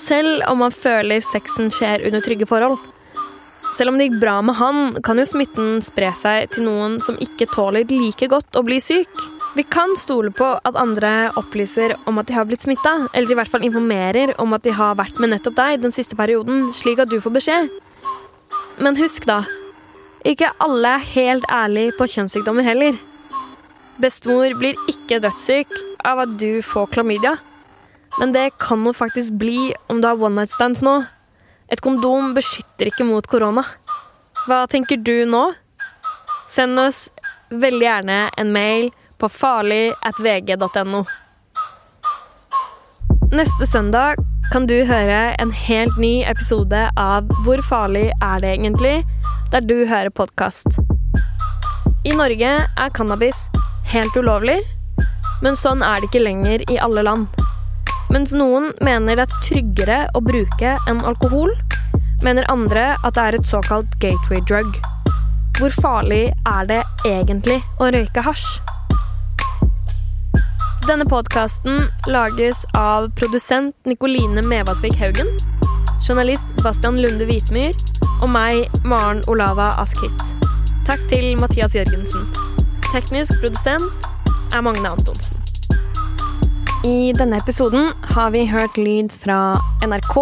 selv 0.00 0.42
om 0.48 0.62
man 0.64 0.72
føler 0.72 1.20
sexen 1.24 1.68
skjer 1.74 2.06
under 2.08 2.24
trygge 2.24 2.48
forhold. 2.48 2.78
Selv 3.76 3.92
om 3.92 3.98
det 3.98 4.08
gikk 4.08 4.20
bra 4.22 4.38
med 4.42 4.56
han, 4.56 4.78
kan 5.04 5.20
jo 5.20 5.26
smitten 5.28 5.82
spre 5.84 6.14
seg 6.16 6.48
til 6.54 6.64
noen 6.64 6.98
som 7.04 7.18
ikke 7.20 7.50
tåler 7.52 7.84
like 7.92 8.30
godt 8.30 8.56
å 8.56 8.64
bli 8.64 8.80
syk. 8.80 9.12
Vi 9.58 9.64
kan 9.66 9.94
stole 9.98 10.30
på 10.32 10.46
at 10.56 10.78
andre 10.78 11.32
opplyser 11.36 11.96
om 12.08 12.20
at 12.20 12.28
de 12.28 12.36
har 12.36 12.46
blitt 12.48 12.64
smitta, 12.64 13.08
eller 13.12 13.32
i 13.32 13.36
hvert 13.36 13.50
fall 13.52 13.66
informerer 13.66 14.32
om 14.40 14.56
at 14.56 14.64
de 14.64 14.72
har 14.76 14.96
vært 14.98 15.20
med 15.20 15.32
nettopp 15.34 15.56
deg 15.58 15.82
den 15.84 15.94
siste 15.94 16.16
perioden, 16.16 16.70
slik 16.76 17.02
at 17.02 17.12
du 17.12 17.18
får 17.20 17.36
beskjed. 17.36 17.70
Men 18.78 18.96
husk, 19.00 19.26
da. 19.28 19.42
Ikke 20.28 20.52
alle 20.62 20.96
er 20.96 21.06
helt 21.12 21.46
ærlige 21.52 21.96
på 21.98 22.08
kjønnssykdommer 22.14 22.66
heller. 22.66 22.96
Bestemor 23.98 24.54
blir 24.58 24.78
ikke 24.90 25.20
dødssyk 25.24 25.72
av 26.06 26.22
at 26.24 26.34
du 26.40 26.60
får 26.62 26.90
klamydia. 26.94 27.36
Men 28.18 28.32
det 28.34 28.50
kan 28.62 28.82
hun 28.86 28.94
faktisk 28.94 29.36
bli 29.38 29.72
om 29.90 30.00
du 30.00 30.08
har 30.08 30.20
one 30.20 30.40
night 30.40 30.54
stands 30.54 30.82
nå. 30.86 31.00
Et 31.68 31.80
kondom 31.84 32.32
beskytter 32.36 32.90
ikke 32.90 33.06
mot 33.06 33.26
korona. 33.26 33.64
Hva 34.46 34.64
tenker 34.70 34.96
du 35.02 35.26
nå? 35.28 35.50
Send 36.48 36.80
oss 36.80 37.08
veldig 37.50 37.84
gjerne 37.84 38.18
en 38.38 38.52
mail 38.54 38.90
på 39.18 39.28
farlig.vg.no. 39.28 41.04
Neste 43.34 43.68
søndag 43.68 44.22
kan 44.52 44.64
du 44.70 44.78
høre 44.88 45.34
en 45.36 45.50
helt 45.52 45.98
ny 46.00 46.22
episode 46.24 46.86
av 46.96 47.28
Hvor 47.44 47.60
farlig 47.68 48.08
er 48.24 48.40
det 48.40 48.54
egentlig? 48.56 49.02
der 49.52 49.60
du 49.60 49.86
hører 49.88 50.10
podkast. 50.12 50.76
I 52.04 52.12
Norge 52.16 52.50
er 52.60 52.90
cannabis 52.92 53.46
helt 53.92 54.16
ulovlig, 54.16 54.58
men 55.42 55.56
sånn 55.56 55.82
er 55.86 56.00
det 56.00 56.10
ikke 56.10 56.24
lenger 56.24 56.64
i 56.68 56.78
alle 56.82 57.04
land. 57.06 57.26
Mens 58.12 58.32
noen 58.36 58.70
mener 58.84 59.18
det 59.18 59.26
er 59.26 59.42
tryggere 59.44 59.98
å 60.16 60.22
bruke 60.24 60.76
enn 60.88 61.02
alkohol, 61.08 61.52
mener 62.24 62.48
andre 62.52 62.94
at 63.04 63.16
det 63.16 63.24
er 63.24 63.38
et 63.38 63.50
såkalt 63.50 63.98
gateway 64.02 64.40
drug. 64.48 64.78
Hvor 65.58 65.74
farlig 65.82 66.28
er 66.48 66.68
det 66.70 66.80
egentlig 67.06 67.60
å 67.82 67.90
røyke 67.94 68.24
hasj? 68.24 68.46
Denne 70.88 71.04
podkasten 71.04 71.82
lages 72.08 72.62
av 72.78 73.10
produsent 73.18 73.74
Nikoline 73.84 74.44
Mevasvik 74.48 74.96
Haugen, 75.02 75.28
journalist 76.00 76.48
Bastian 76.64 76.96
Lunde 77.02 77.28
Hvitmyr 77.28 77.76
og 78.22 78.28
meg, 78.32 78.64
Maren 78.88 79.20
Olava 79.28 79.68
Askhitt. 79.84 80.28
Takk 80.88 81.02
til 81.12 81.34
Mathias 81.42 81.76
Jørgensen. 81.76 82.47
Teknisk 82.88 83.40
produsent 83.42 84.06
er 84.56 84.62
Magne 84.64 84.88
Antonsen. 84.88 85.36
I 86.88 87.12
denne 87.12 87.36
episoden 87.36 87.84
har 88.14 88.30
vi 88.32 88.46
hørt 88.48 88.80
lyd 88.80 89.12
fra 89.12 89.58
NRK 89.84 90.16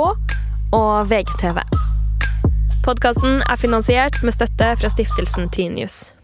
og 0.74 1.10
VGTV. 1.10 1.62
Podkasten 2.82 3.44
er 3.46 3.62
finansiert 3.62 4.18
med 4.22 4.34
støtte 4.34 4.74
fra 4.82 4.90
stiftelsen 4.90 5.46
Tinius. 5.54 6.15